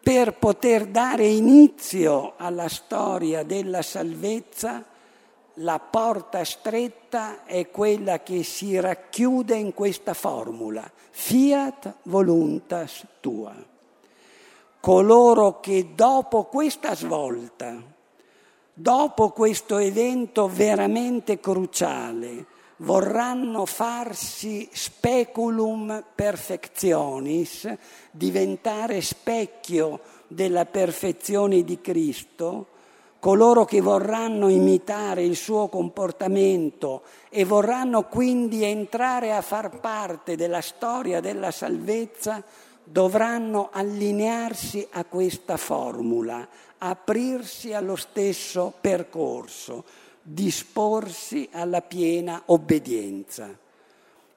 [0.01, 4.85] per poter dare inizio alla storia della salvezza,
[5.57, 13.53] la porta stretta è quella che si racchiude in questa formula, fiat voluntas tua.
[14.79, 17.81] Coloro che dopo questa svolta,
[18.73, 22.45] dopo questo evento veramente cruciale,
[22.77, 27.71] vorranno farsi speculum perfectionis,
[28.11, 32.67] diventare specchio della perfezione di Cristo,
[33.23, 40.59] coloro che vorranno imitare il suo comportamento e vorranno quindi entrare a far parte della
[40.59, 42.43] storia della salvezza,
[42.83, 46.45] dovranno allinearsi a questa formula,
[46.79, 49.85] aprirsi allo stesso percorso,
[50.21, 53.57] disporsi alla piena obbedienza.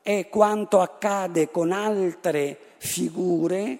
[0.01, 3.79] È quanto accade con altre figure,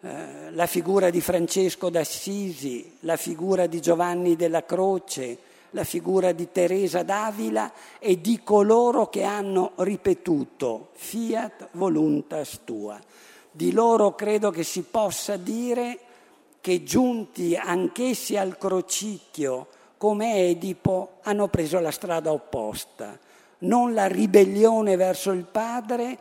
[0.00, 5.38] eh, la figura di Francesco d'Assisi, la figura di Giovanni della Croce,
[5.70, 12.98] la figura di Teresa d'Avila e di coloro che hanno ripetuto fiat voluntas tua.
[13.50, 15.98] Di loro credo che si possa dire
[16.60, 23.18] che giunti anch'essi al crocicchio come Edipo hanno preso la strada opposta,
[23.60, 26.18] non la ribellione verso il padre,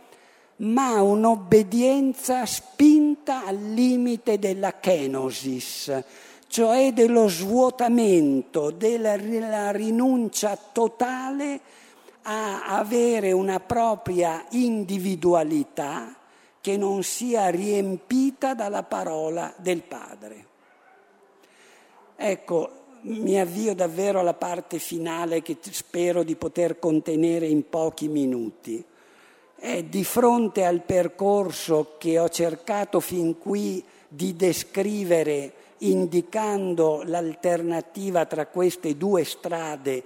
[0.58, 6.04] ma un'obbedienza spinta al limite della kenosis,
[6.48, 11.60] cioè dello svuotamento, della rinuncia totale
[12.24, 16.16] a avere una propria individualità
[16.60, 20.46] che non sia riempita dalla parola del Padre.
[22.16, 28.84] Ecco, mi avvio davvero alla parte finale che spero di poter contenere in pochi minuti.
[29.60, 38.46] È di fronte al percorso che ho cercato fin qui di descrivere indicando l'alternativa tra
[38.46, 40.04] queste due strade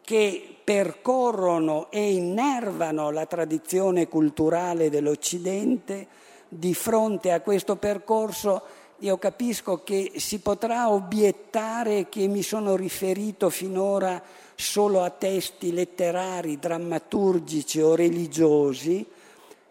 [0.00, 6.06] che percorrono e innervano la tradizione culturale dell'Occidente,
[6.48, 8.62] di fronte a questo percorso
[9.00, 14.20] io capisco che si potrà obiettare che mi sono riferito finora
[14.60, 19.06] solo a testi letterari, drammaturgici o religiosi,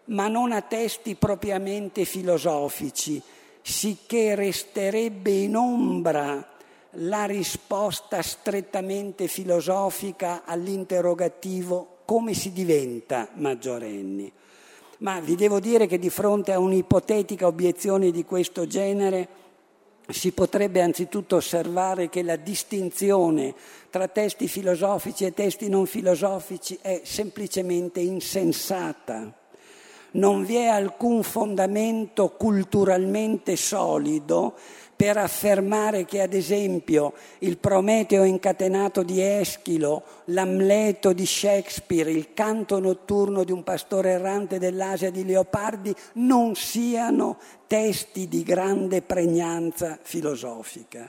[0.06, 3.20] ma non a testi propriamente filosofici,
[3.60, 6.42] sicché resterebbe in ombra
[6.92, 14.32] la risposta strettamente filosofica all'interrogativo come si diventa maggiorenni.
[15.00, 19.28] Ma vi devo dire che di fronte a un'ipotetica obiezione di questo genere
[20.10, 23.54] si potrebbe anzitutto osservare che la distinzione
[23.90, 29.30] tra testi filosofici e testi non filosofici è semplicemente insensata.
[30.10, 34.56] Non vi è alcun fondamento culturalmente solido
[34.98, 42.80] per affermare che ad esempio il Prometeo incatenato di Eschilo, l'Amleto di Shakespeare, il canto
[42.80, 47.38] notturno di un pastore errante dell'Asia di Leopardi non siano
[47.68, 51.08] testi di grande pregnanza filosofica.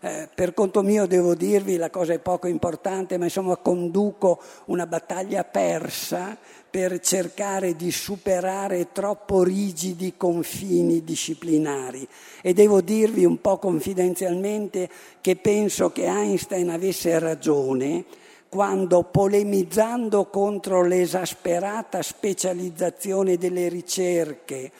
[0.00, 4.86] Eh, per conto mio devo dirvi, la cosa è poco importante, ma insomma conduco una
[4.86, 6.38] battaglia persa
[6.70, 12.06] per cercare di superare troppo rigidi confini disciplinari.
[12.42, 14.88] E devo dirvi un po' confidenzialmente
[15.20, 18.04] che penso che Einstein avesse ragione
[18.48, 24.70] quando polemizzando contro l'esasperata specializzazione delle ricerche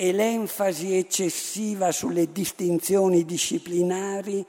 [0.00, 4.42] e l'enfasi eccessiva sulle distinzioni disciplinari,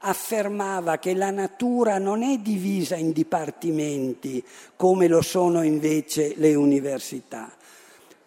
[0.00, 4.44] affermava che la natura non è divisa in dipartimenti
[4.76, 7.50] come lo sono invece le università.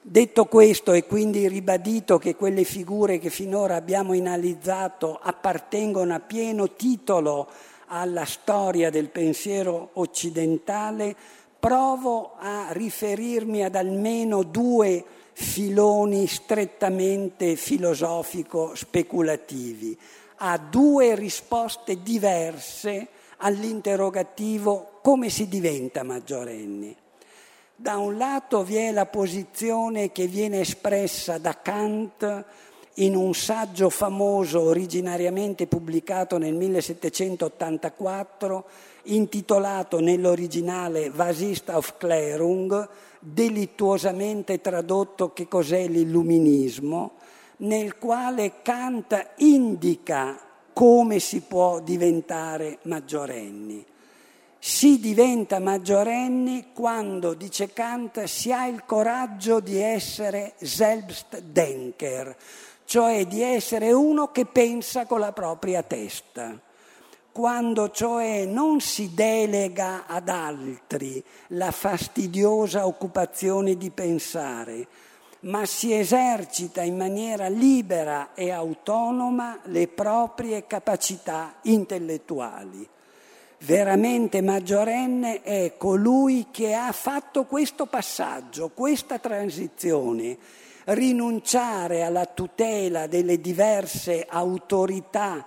[0.02, 6.74] Detto questo e quindi ribadito che quelle figure che finora abbiamo analizzato appartengono a pieno
[6.74, 7.48] titolo
[7.90, 11.16] alla storia del pensiero occidentale,
[11.60, 15.06] provo a riferirmi ad almeno due
[15.42, 19.98] filoni strettamente filosofico-speculativi.
[20.44, 26.94] ha due risposte diverse all'interrogativo come si diventa maggiorenni.
[27.76, 32.46] Da un lato vi è la posizione che viene espressa da Kant
[32.96, 38.66] in un saggio famoso originariamente pubblicato nel 1784
[39.04, 42.88] intitolato nell'originale Vasist auf Klärung,
[43.22, 47.14] delittuosamente tradotto che cos'è l'illuminismo,
[47.58, 50.38] nel quale Kant indica
[50.74, 53.86] come si può diventare maggiorenni.
[54.58, 62.36] Si diventa maggiorenni quando, dice Kant, si ha il coraggio di essere Selbstdenker,
[62.86, 66.60] cioè di essere uno che pensa con la propria testa
[67.32, 74.88] quando cioè non si delega ad altri la fastidiosa occupazione di pensare,
[75.42, 82.88] ma si esercita in maniera libera e autonoma le proprie capacità intellettuali.
[83.60, 90.38] Veramente maggiorenne è colui che ha fatto questo passaggio, questa transizione,
[90.86, 95.46] rinunciare alla tutela delle diverse autorità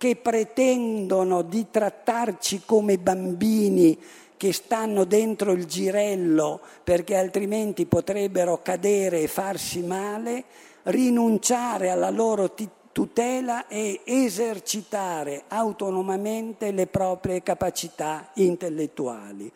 [0.00, 3.98] che pretendono di trattarci come bambini
[4.38, 10.44] che stanno dentro il girello perché altrimenti potrebbero cadere e farsi male,
[10.84, 12.54] rinunciare alla loro
[12.92, 19.52] tutela e esercitare autonomamente le proprie capacità intellettuali.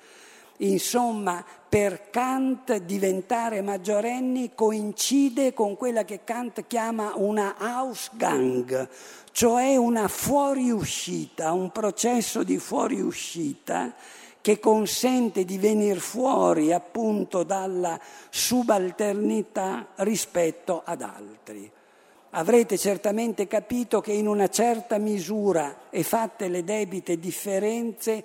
[0.59, 8.89] Insomma, per Kant diventare maggiorenni coincide con quella che Kant chiama una Ausgang,
[9.33, 13.93] cioè una fuoriuscita, un processo di fuoriuscita
[14.41, 17.99] che consente di venire fuori appunto dalla
[18.29, 21.69] subalternità rispetto ad altri.
[22.37, 28.25] Avrete certamente capito che in una certa misura e fatte le debite differenze,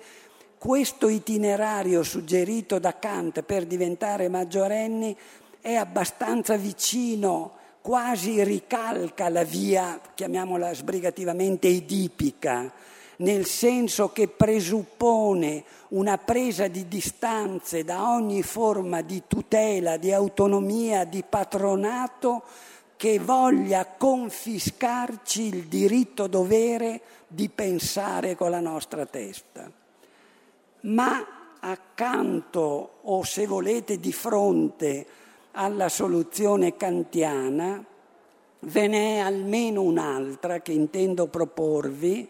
[0.60, 5.16] questo itinerario suggerito da Kant per diventare maggiorenni
[5.58, 12.70] è abbastanza vicino quasi ricalca la via, chiamiamola sbrigativamente edipica,
[13.16, 21.04] nel senso che presuppone una presa di distanze da ogni forma di tutela, di autonomia,
[21.04, 22.42] di patronato
[22.98, 29.79] che voglia confiscarci il diritto dovere di pensare con la nostra testa.
[30.82, 31.26] Ma
[31.60, 35.06] accanto o se volete di fronte
[35.52, 37.84] alla soluzione kantiana,
[38.60, 42.28] ve n'è almeno un'altra che intendo proporvi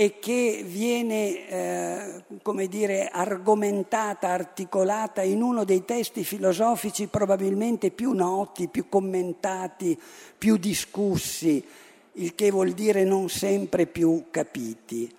[0.00, 8.12] e che viene, eh, come dire, argomentata, articolata in uno dei testi filosofici probabilmente più
[8.12, 10.00] noti, più commentati,
[10.38, 11.64] più discussi,
[12.12, 15.12] il che vuol dire non sempre più capiti.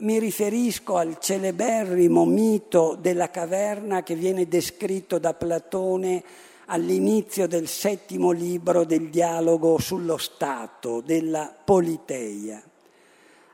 [0.00, 6.22] Mi riferisco al celeberrimo mito della caverna che viene descritto da Platone
[6.66, 12.62] all'inizio del settimo libro del dialogo sullo Stato, della Politeia.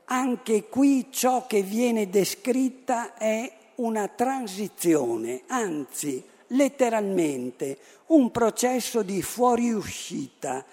[0.05, 10.63] Anche qui ciò che viene descritta è una transizione, anzi letteralmente un processo di fuoriuscita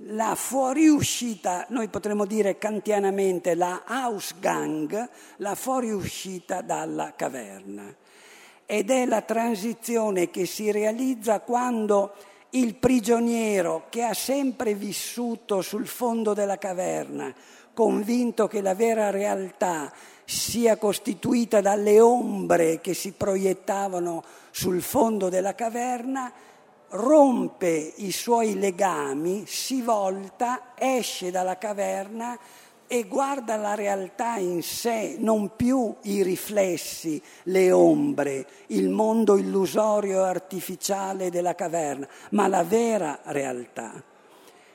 [0.00, 7.94] la fuoriuscita, noi potremmo dire kantianamente la Ausgang, la fuoriuscita dalla caverna.
[8.66, 12.14] Ed è la transizione che si realizza quando
[12.50, 17.32] il prigioniero che ha sempre vissuto sul fondo della caverna,
[17.72, 19.92] convinto che la vera realtà
[20.24, 26.32] sia costituita dalle ombre che si proiettavano sul fondo della caverna,
[26.90, 32.38] rompe i suoi legami, si volta, esce dalla caverna
[32.88, 40.24] e guarda la realtà in sé, non più i riflessi, le ombre, il mondo illusorio
[40.24, 44.02] e artificiale della caverna, ma la vera realtà.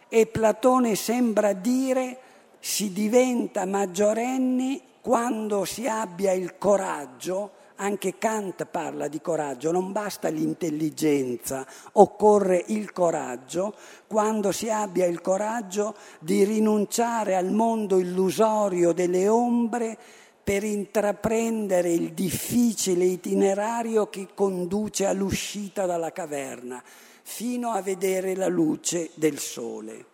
[0.10, 2.18] E Platone sembra dire
[2.60, 10.30] si diventa maggiorenni quando si abbia il coraggio anche Kant parla di coraggio, non basta
[10.30, 13.74] l'intelligenza, occorre il coraggio,
[14.06, 19.98] quando si abbia il coraggio di rinunciare al mondo illusorio delle ombre
[20.44, 26.84] per intraprendere il difficile itinerario che conduce all'uscita dalla caverna,
[27.24, 30.06] fino a vedere la luce del sole.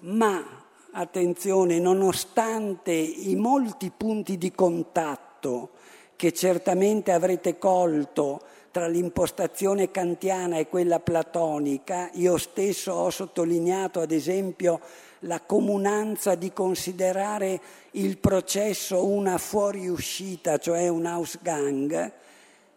[0.00, 0.44] Ma,
[0.92, 5.82] attenzione, nonostante i molti punti di contatto
[6.16, 8.40] che certamente avrete colto
[8.70, 12.10] tra l'impostazione kantiana e quella platonica.
[12.14, 14.80] Io stesso ho sottolineato, ad esempio,
[15.20, 17.60] la comunanza di considerare
[17.92, 22.12] il processo una fuoriuscita, cioè un Ausgang,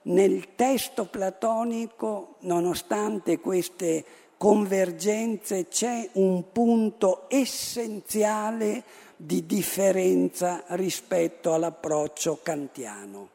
[0.04, 4.06] nel testo platonico, nonostante queste
[4.38, 8.84] convergenze, c'è un punto essenziale
[9.18, 13.30] di differenza rispetto all'approccio kantiano.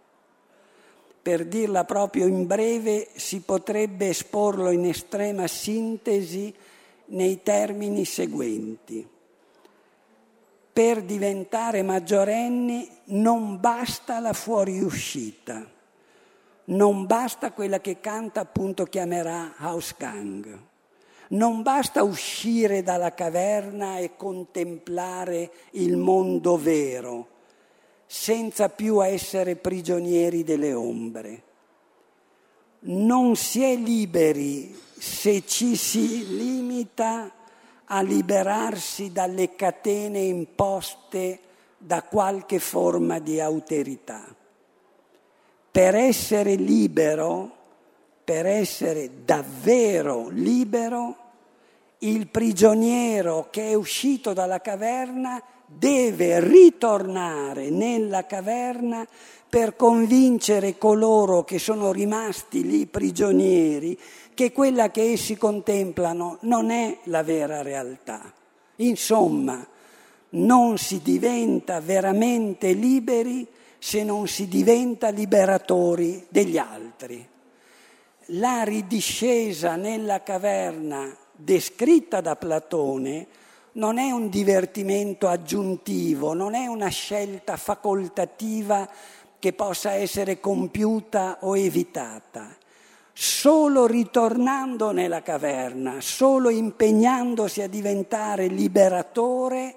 [1.21, 6.55] Per dirla proprio in breve, si potrebbe esporlo in estrema sintesi
[7.07, 9.07] nei termini seguenti.
[10.73, 15.69] Per diventare maggiorenni non basta la fuoriuscita,
[16.65, 20.59] non basta quella che canta appunto chiamerà Hausgang,
[21.33, 27.29] non basta uscire dalla caverna e contemplare il mondo vero,
[28.07, 31.43] senza più essere prigionieri delle ombre.
[32.81, 37.31] Non si è liberi se ci si limita
[37.85, 41.41] a liberarsi dalle catene imposte
[41.79, 44.35] da qualche forma di alterità.
[45.71, 47.57] Per essere libero,
[48.25, 51.22] per essere davvero libero,
[52.03, 59.07] il prigioniero che è uscito dalla caverna deve ritornare nella caverna
[59.49, 63.99] per convincere coloro che sono rimasti lì prigionieri
[64.35, 68.33] che quella che essi contemplano non è la vera realtà.
[68.77, 69.65] Insomma,
[70.31, 73.47] non si diventa veramente liberi
[73.79, 77.29] se non si diventa liberatori degli altri.
[78.27, 83.27] La ridiscesa nella caverna descritta da Platone
[83.73, 88.89] non è un divertimento aggiuntivo, non è una scelta facoltativa
[89.39, 92.55] che possa essere compiuta o evitata.
[93.15, 99.77] Solo ritornando nella caverna, solo impegnandosi a diventare liberatore,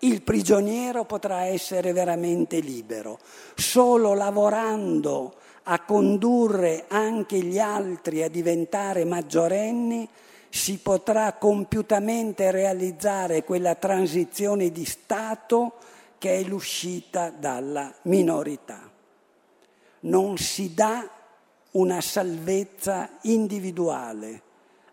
[0.00, 3.18] il prigioniero potrà essere veramente libero.
[3.54, 5.34] Solo lavorando
[5.64, 10.08] a condurre anche gli altri a diventare maggiorenni,
[10.54, 15.76] si potrà compiutamente realizzare quella transizione di Stato
[16.18, 18.90] che è l'uscita dalla minorità
[20.02, 21.08] non si dà
[21.72, 24.42] una salvezza individuale,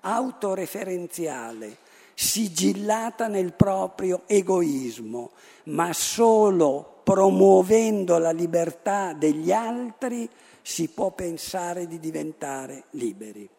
[0.01, 1.77] autoreferenziale,
[2.13, 5.31] sigillata nel proprio egoismo,
[5.65, 10.29] ma solo promuovendo la libertà degli altri
[10.61, 13.49] si può pensare di diventare liberi.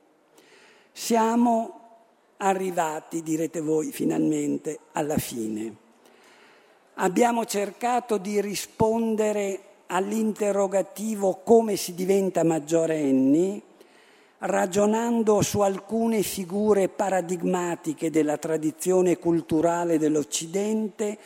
[0.93, 1.80] Siamo
[2.43, 5.89] arrivati, direte voi, finalmente alla fine.
[6.95, 13.63] Abbiamo cercato di rispondere all'interrogativo come si diventa maggiorenni,
[14.39, 21.19] ragionando su alcune figure paradigmatiche della tradizione culturale dell'Occidente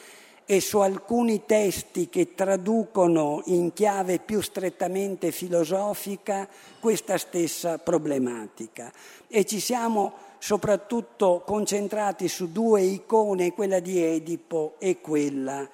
[0.47, 6.49] e su alcuni testi che traducono in chiave più strettamente filosofica
[6.81, 8.93] questa stessa problematica.
[9.29, 10.13] E ci siamo
[10.45, 15.67] soprattutto concentrati su due icone, quella di Edipo e quella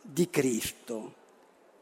[0.00, 1.14] di Cristo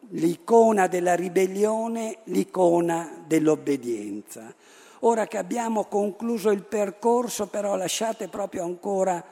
[0.08, 4.54] l'icona della ribellione, l'icona dell'obbedienza.
[5.00, 9.22] Ora che abbiamo concluso il percorso, però lasciate proprio ancora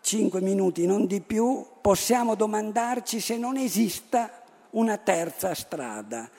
[0.00, 6.30] cinque minuti, non di più, possiamo domandarci se non esista una terza strada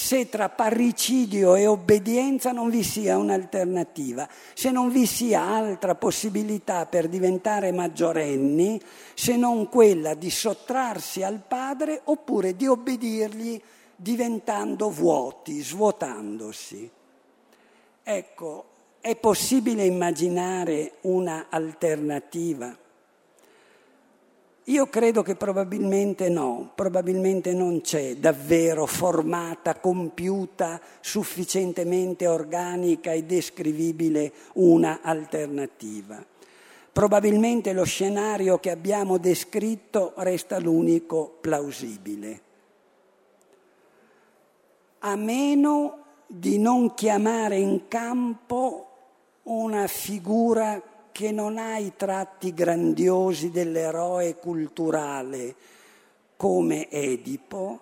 [0.00, 6.86] se tra parricidio e obbedienza non vi sia un'alternativa, se non vi sia altra possibilità
[6.86, 8.80] per diventare maggiorenni
[9.12, 13.60] se non quella di sottrarsi al padre oppure di obbedirgli
[13.96, 16.88] diventando vuoti, svuotandosi.
[18.04, 18.64] Ecco,
[19.00, 22.72] è possibile immaginare una alternativa?
[24.68, 34.30] Io credo che probabilmente no, probabilmente non c'è davvero formata, compiuta, sufficientemente organica e descrivibile
[34.54, 36.22] una alternativa.
[36.92, 42.40] Probabilmente lo scenario che abbiamo descritto resta l'unico plausibile.
[44.98, 48.88] A meno di non chiamare in campo
[49.44, 50.82] una figura
[51.18, 55.52] che non ha i tratti grandiosi dell'eroe culturale
[56.36, 57.80] come Edipo,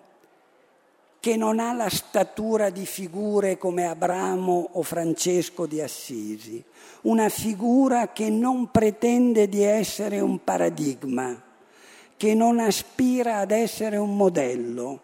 [1.19, 6.63] che non ha la statura di figure come Abramo o Francesco di Assisi,
[7.01, 11.39] una figura che non pretende di essere un paradigma,
[12.17, 15.01] che non aspira ad essere un modello,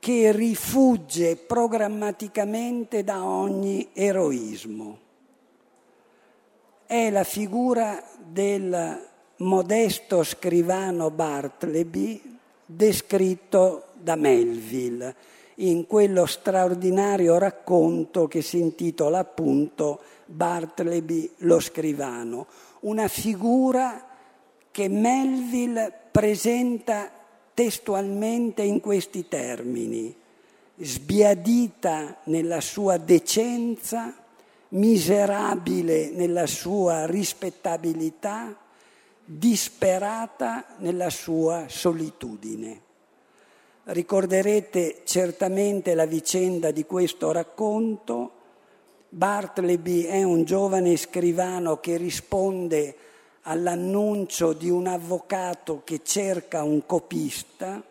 [0.00, 5.03] che rifugge programmaticamente da ogni eroismo
[6.86, 9.02] è la figura del
[9.36, 15.14] modesto scrivano Bartleby descritto da Melville
[15.56, 22.46] in quello straordinario racconto che si intitola appunto Bartleby lo scrivano,
[22.80, 24.04] una figura
[24.70, 27.10] che Melville presenta
[27.54, 30.14] testualmente in questi termini,
[30.76, 34.23] sbiadita nella sua decenza,
[34.74, 38.56] miserabile nella sua rispettabilità,
[39.24, 42.80] disperata nella sua solitudine.
[43.84, 48.32] Ricorderete certamente la vicenda di questo racconto.
[49.08, 52.96] Bartleby è un giovane scrivano che risponde
[53.42, 57.82] all'annuncio di un avvocato che cerca un copista,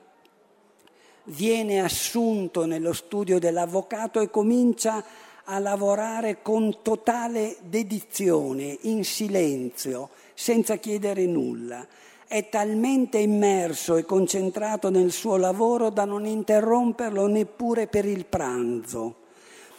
[1.25, 5.03] viene assunto nello studio dell'avvocato e comincia
[5.45, 11.85] a lavorare con totale dedizione, in silenzio, senza chiedere nulla
[12.33, 19.17] è talmente immerso e concentrato nel suo lavoro da non interromperlo neppure per il pranzo.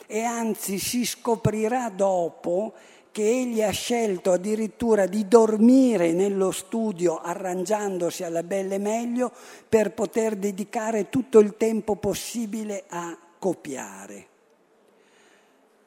[0.07, 2.75] E anzi si scoprirà dopo
[3.11, 9.33] che egli ha scelto addirittura di dormire nello studio arrangiandosi alla belle meglio
[9.69, 14.34] per poter dedicare tutto il tempo possibile a copiare.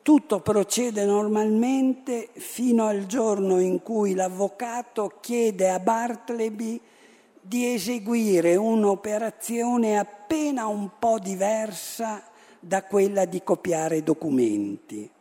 [0.07, 6.79] Tutto procede normalmente fino al giorno in cui l'avvocato chiede a Bartleby
[7.41, 12.23] di eseguire un'operazione appena un po' diversa
[12.57, 15.11] da quella di copiare documenti.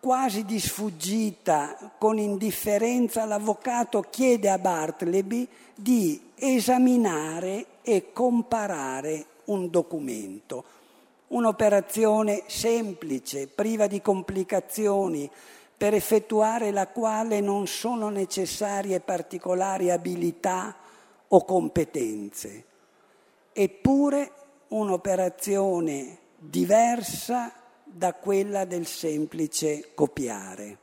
[0.00, 10.64] Quasi di sfuggita, con indifferenza, l'avvocato chiede a Bartleby di esaminare e comparare un documento
[11.28, 15.30] un'operazione semplice, priva di complicazioni,
[15.76, 20.74] per effettuare la quale non sono necessarie particolari abilità
[21.28, 22.64] o competenze.
[23.52, 24.32] Eppure
[24.68, 27.52] un'operazione diversa
[27.84, 30.78] da quella del semplice copiare.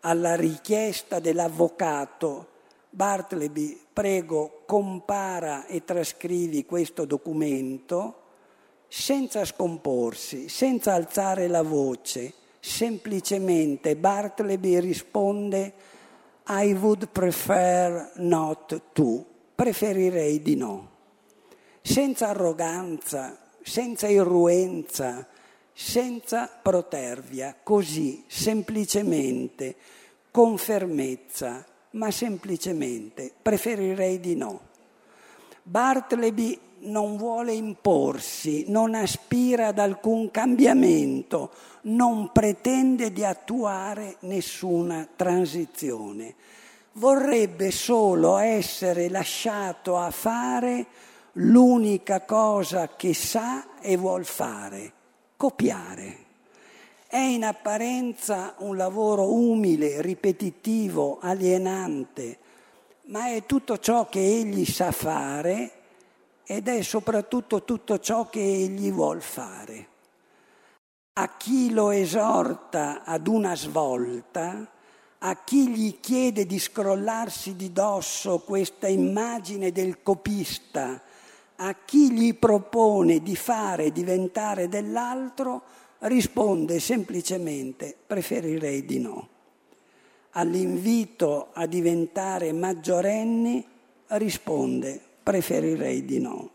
[0.00, 2.56] Alla richiesta dell'avvocato
[2.90, 8.22] Bartleby, prego, compara e trascrivi questo documento
[8.88, 15.72] senza scomporsi, senza alzare la voce, semplicemente Bartleby risponde
[16.48, 19.24] I would prefer not to,
[19.54, 20.88] preferirei di no,
[21.82, 25.28] senza arroganza, senza irruenza,
[25.74, 29.76] senza protervia, così, semplicemente,
[30.30, 34.60] con fermezza, ma semplicemente, preferirei di no.
[35.62, 41.50] Bartleby non vuole imporsi, non aspira ad alcun cambiamento,
[41.82, 46.34] non pretende di attuare nessuna transizione.
[46.92, 50.86] Vorrebbe solo essere lasciato a fare
[51.32, 54.92] l'unica cosa che sa e vuol fare,
[55.36, 56.26] copiare.
[57.06, 62.38] È in apparenza un lavoro umile, ripetitivo, alienante,
[63.04, 65.77] ma è tutto ciò che egli sa fare
[66.50, 69.86] ed è soprattutto tutto ciò che egli vuol fare.
[71.12, 74.66] A chi lo esorta ad una svolta,
[75.18, 81.02] a chi gli chiede di scrollarsi di dosso questa immagine del copista,
[81.56, 85.62] a chi gli propone di fare diventare dell'altro,
[85.98, 89.28] risponde semplicemente preferirei di no.
[90.30, 93.66] All'invito a diventare maggiorenni
[94.06, 96.50] risponde preferirei di no.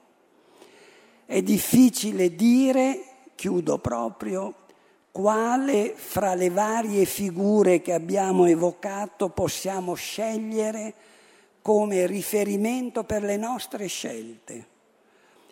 [1.27, 3.03] È difficile dire,
[3.35, 4.55] chiudo proprio,
[5.11, 10.95] quale fra le varie figure che abbiamo evocato possiamo scegliere
[11.61, 14.67] come riferimento per le nostre scelte.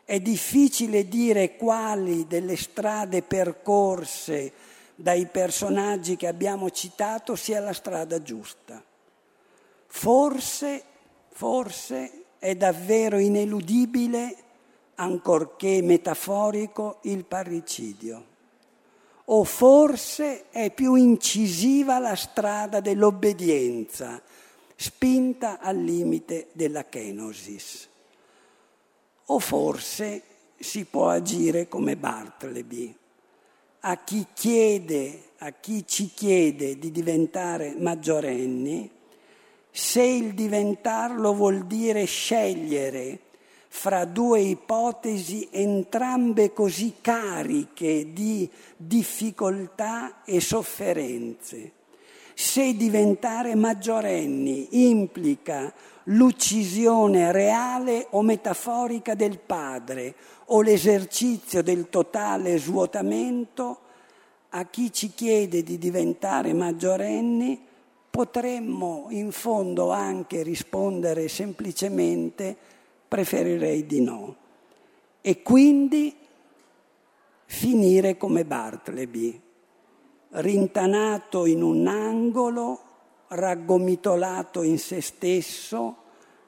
[0.04, 4.52] È difficile dire quali delle strade percorse
[4.96, 8.84] dai personaggi che abbiamo citato sia la strada giusta.
[9.86, 10.84] Forse,
[11.30, 14.36] forse è davvero ineludibile,
[14.96, 18.26] ancorché metaforico, il parricidio.
[19.26, 24.20] O forse è più incisiva la strada dell'obbedienza,
[24.76, 27.88] spinta al limite della kenosis.
[29.28, 30.24] O forse
[30.58, 32.98] si può agire come Bartleby.
[33.82, 38.90] A chi chiede, a chi ci chiede di diventare maggiorenni,
[39.72, 43.20] se il diventarlo vuol dire scegliere
[43.74, 51.72] fra due ipotesi entrambe così cariche di difficoltà e sofferenze,
[52.34, 55.74] Se diventare maggiorenni implica
[56.06, 60.16] l'uccisione reale o metaforica del padre
[60.48, 63.80] o l'esercizio del totale svuotamento,
[64.50, 67.70] a chi ci chiede di diventare maggiorenni
[68.12, 72.56] potremmo in fondo anche rispondere semplicemente
[73.08, 74.36] preferirei di no
[75.22, 76.16] e quindi
[77.46, 79.40] finire come Bartleby,
[80.30, 82.80] rintanato in un angolo,
[83.28, 85.98] raggomitolato in se stesso,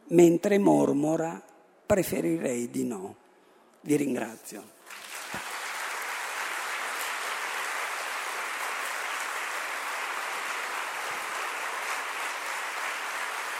[0.07, 1.41] mentre mormora
[1.85, 3.15] preferirei di no.
[3.81, 4.72] Vi ringrazio.